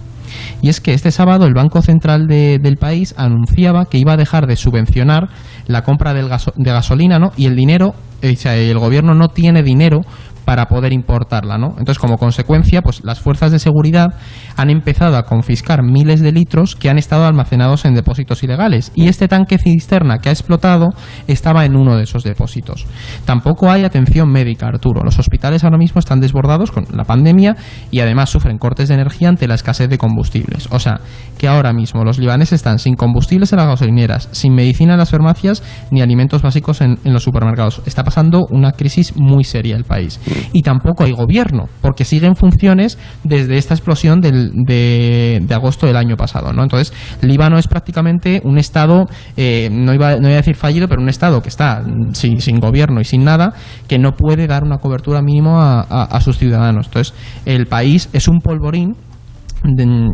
Y 0.62 0.70
es 0.70 0.82
que 0.82 0.94
este 0.94 1.12
sábado 1.12 1.46
el 1.46 1.54
Banco 1.54 1.82
Central 1.82 2.28
del 2.28 2.78
país 2.78 3.14
anunciaba 3.18 3.86
que 3.86 3.98
iba 3.98 4.14
a 4.14 4.18
dejar 4.18 4.48
de 4.48 4.56
subvencionar 4.56 5.30
la 5.68 5.84
compra 5.84 6.14
del 6.14 6.30
de 6.30 6.72
gasolina 6.72 7.20
¿no? 7.20 7.32
y 7.38 7.46
el 7.46 7.56
dinero, 7.56 7.94
el 8.22 8.80
gobierno 8.80 9.14
no 9.14 9.30
tiene 9.30 9.64
dinero 9.64 10.02
para 10.48 10.68
poder 10.68 10.94
importarla, 10.94 11.58
¿no? 11.58 11.72
Entonces, 11.72 12.00
como 12.00 12.18
consecuencia, 12.18 12.82
pues 12.82 13.04
las 13.04 13.20
fuerzas 13.20 13.52
de 13.52 13.60
seguridad 13.60 14.14
han 14.56 14.70
empezado 14.70 15.18
a 15.18 15.24
confiscar 15.24 15.84
miles 15.84 16.22
de 16.22 16.32
litros 16.32 16.78
que 16.78 16.90
han 16.90 16.98
estado 16.98 17.26
almacenados 17.26 17.84
en 17.84 17.96
depósitos 17.96 18.44
ilegales 18.44 18.94
y 18.96 19.10
este 19.10 19.28
tanque 19.28 19.58
cisterna 19.58 20.20
que 20.20 20.30
ha 20.30 20.32
explotado 20.32 20.94
estaba 21.28 21.66
en 21.66 21.76
uno 21.76 21.98
de 21.98 22.04
esos 22.04 22.24
depósitos. 22.24 22.86
Tampoco 23.26 23.70
hay 23.70 23.84
atención 23.84 24.32
médica, 24.32 24.68
Arturo. 24.68 25.02
Los 25.04 25.20
hospitales 25.20 25.66
ahora 25.66 25.78
mismo 25.78 26.00
están 26.00 26.22
desbordados 26.22 26.72
con 26.72 26.86
la 26.94 27.04
pandemia 27.04 27.58
y 27.92 28.00
además 28.00 28.30
sufren 28.30 28.58
cortes 28.58 28.88
de 28.88 28.94
energía 28.94 29.28
ante 29.28 29.50
la 29.50 29.56
escasez 29.56 29.90
de 29.90 29.98
combustibles. 29.98 30.70
O 30.72 30.80
sea, 30.80 31.02
que 31.38 31.50
ahora 31.50 31.74
mismo 31.74 32.06
los 32.06 32.20
libaneses 32.20 32.54
están 32.54 32.80
sin 32.80 32.96
combustibles 32.96 33.52
en 33.52 33.58
las 33.58 33.68
gasolineras, 33.68 34.30
sin 34.32 34.56
medicina 34.56 34.94
en 34.94 35.00
las 35.00 35.10
farmacias 35.10 35.62
ni 35.92 36.02
alimentos 36.02 36.42
básicos 36.42 36.80
en, 36.80 37.00
en 37.04 37.12
los 37.12 37.24
supermercados. 37.24 37.82
Está 37.86 38.06
pasando 38.06 38.48
una 38.50 38.72
crisis 38.72 39.14
muy 39.18 39.44
seria 39.44 39.76
el 39.76 39.84
país 39.84 40.22
y 40.54 40.62
tampoco 40.62 41.04
hay 41.04 41.12
gobierno, 41.12 41.68
porque 41.82 42.06
siguen 42.06 42.36
funciones 42.36 42.98
desde 43.24 43.58
esta 43.58 43.74
explosión 43.74 44.22
del, 44.22 44.52
de, 44.54 45.46
agosto 45.54 45.88
del 45.88 45.98
año 45.98 46.18
pasado. 46.18 46.54
¿no? 46.54 46.64
Entonces, 46.64 46.94
Líbano 47.22 47.58
es 47.58 47.68
prácticamente 47.68 48.42
un 48.44 48.58
Estado, 48.58 49.08
eh, 49.36 49.70
no, 49.72 49.94
iba, 49.94 50.16
no 50.16 50.28
iba 50.28 50.34
a 50.34 50.42
decir 50.42 50.56
fallido, 50.56 50.88
pero 50.88 51.02
un 51.02 51.10
Estado 51.10 51.42
que 51.42 51.50
está 51.50 51.84
sin, 52.14 52.40
sin 52.40 52.60
gobierno 52.60 53.02
y 53.02 53.06
sin 53.06 53.24
nada, 53.24 53.54
que 53.88 54.00
no 54.00 54.14
puede 54.16 54.48
dar 54.48 54.64
una 54.64 54.78
cobertura 54.78 55.22
mínima 55.22 55.82
a, 55.82 56.04
a 56.04 56.22
sus 56.22 56.38
ciudadanos. 56.38 56.88
Entonces, 56.88 57.14
el 57.46 57.68
país 57.68 58.10
es 58.14 58.28
un 58.28 58.40
polvorín 58.40 58.96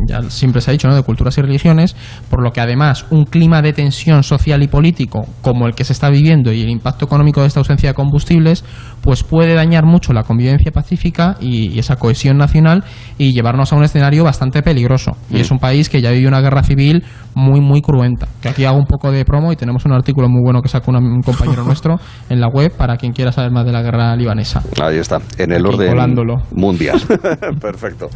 ya 0.06 0.22
siempre 0.30 0.60
se 0.60 0.70
ha 0.70 0.72
dicho, 0.72 0.88
¿no? 0.88 0.94
de 0.94 1.02
culturas 1.02 1.36
y 1.38 1.42
religiones, 1.42 1.96
por 2.30 2.42
lo 2.42 2.52
que 2.52 2.60
además 2.60 3.06
un 3.10 3.24
clima 3.24 3.62
de 3.62 3.72
tensión 3.72 4.22
social 4.22 4.62
y 4.62 4.68
político 4.68 5.26
como 5.42 5.66
el 5.66 5.74
que 5.74 5.84
se 5.84 5.92
está 5.92 6.10
viviendo 6.10 6.52
y 6.52 6.62
el 6.62 6.70
impacto 6.70 7.04
económico 7.04 7.40
de 7.40 7.48
esta 7.48 7.60
ausencia 7.60 7.90
de 7.90 7.94
combustibles, 7.94 8.64
pues 9.00 9.22
puede 9.22 9.54
dañar 9.54 9.84
mucho 9.84 10.12
la 10.12 10.22
convivencia 10.22 10.72
pacífica 10.72 11.36
y, 11.40 11.78
esa 11.78 11.96
cohesión 11.96 12.38
nacional 12.38 12.84
y 13.18 13.32
llevarnos 13.32 13.72
a 13.72 13.76
un 13.76 13.84
escenario 13.84 14.24
bastante 14.24 14.62
peligroso. 14.62 15.16
Y 15.30 15.40
es 15.40 15.50
un 15.50 15.58
país 15.58 15.88
que 15.88 16.00
ya 16.00 16.10
vive 16.10 16.28
una 16.28 16.40
guerra 16.40 16.62
civil 16.62 17.04
muy, 17.34 17.60
muy 17.60 17.80
cruenta. 17.80 18.28
Que 18.40 18.48
aquí 18.48 18.64
hago 18.64 18.78
un 18.78 18.86
poco 18.86 19.10
de 19.10 19.24
promo 19.24 19.52
y 19.52 19.56
tenemos 19.56 19.84
un 19.84 19.92
artículo 19.92 20.28
muy 20.28 20.42
bueno 20.42 20.62
que 20.62 20.68
sacó 20.68 20.90
un 20.90 21.22
compañero 21.22 21.64
nuestro 21.66 21.96
en 22.28 22.40
la 22.40 22.48
web 22.48 22.72
para 22.76 22.96
quien 22.96 23.12
quiera 23.12 23.32
saber 23.32 23.50
más 23.50 23.64
de 23.64 23.72
la 23.72 23.82
guerra 23.82 24.14
libanesa. 24.16 24.62
Ahí 24.82 24.98
está, 24.98 25.20
en 25.38 25.52
el 25.52 25.66
orden 25.66 25.96
mundial. 26.52 27.00
Perfecto. 27.60 28.08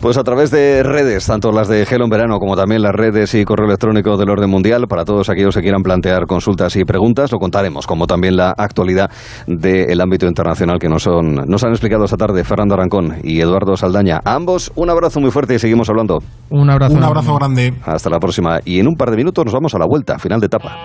Pues 0.00 0.16
a 0.16 0.24
través 0.24 0.50
de 0.50 0.82
redes, 0.82 1.26
tanto 1.26 1.52
las 1.52 1.68
de 1.68 1.86
Gelo 1.86 2.04
en 2.04 2.10
verano 2.10 2.38
como 2.38 2.56
también 2.56 2.82
las 2.82 2.92
redes 2.94 3.34
y 3.34 3.44
correo 3.44 3.66
electrónico 3.66 4.16
del 4.16 4.30
orden 4.30 4.50
mundial, 4.50 4.86
para 4.88 5.04
todos 5.04 5.28
aquellos 5.28 5.54
que 5.54 5.62
quieran 5.62 5.82
plantear 5.82 6.26
consultas 6.26 6.76
y 6.76 6.84
preguntas, 6.84 7.32
lo 7.32 7.38
contaremos, 7.38 7.86
como 7.86 8.06
también 8.06 8.36
la 8.36 8.54
actualidad 8.56 9.10
del 9.46 10.00
ámbito 10.00 10.26
internacional 10.26 10.78
que 10.78 10.88
nos, 10.88 11.02
son, 11.02 11.34
nos 11.46 11.62
han 11.64 11.70
explicado 11.70 12.04
esta 12.04 12.16
tarde 12.16 12.44
Fernando 12.44 12.74
Arancón 12.74 13.16
y 13.22 13.40
Eduardo 13.40 13.76
Saldaña. 13.76 14.20
ambos, 14.24 14.72
un 14.74 14.90
abrazo 14.90 15.20
muy 15.20 15.30
fuerte 15.30 15.54
y 15.54 15.58
seguimos 15.58 15.88
hablando. 15.88 16.20
Un 16.50 16.70
abrazo. 16.70 16.94
Un 16.94 17.04
abrazo 17.04 17.34
grande. 17.36 17.74
Hasta 17.84 18.10
la 18.10 18.18
próxima. 18.18 18.60
Y 18.64 18.78
en 18.78 18.88
un 18.88 18.94
par 18.94 19.10
de 19.10 19.16
minutos 19.16 19.44
nos 19.44 19.54
vamos 19.54 19.74
a 19.74 19.78
la 19.78 19.86
vuelta, 19.86 20.18
final 20.18 20.40
de 20.40 20.46
etapa. 20.46 20.76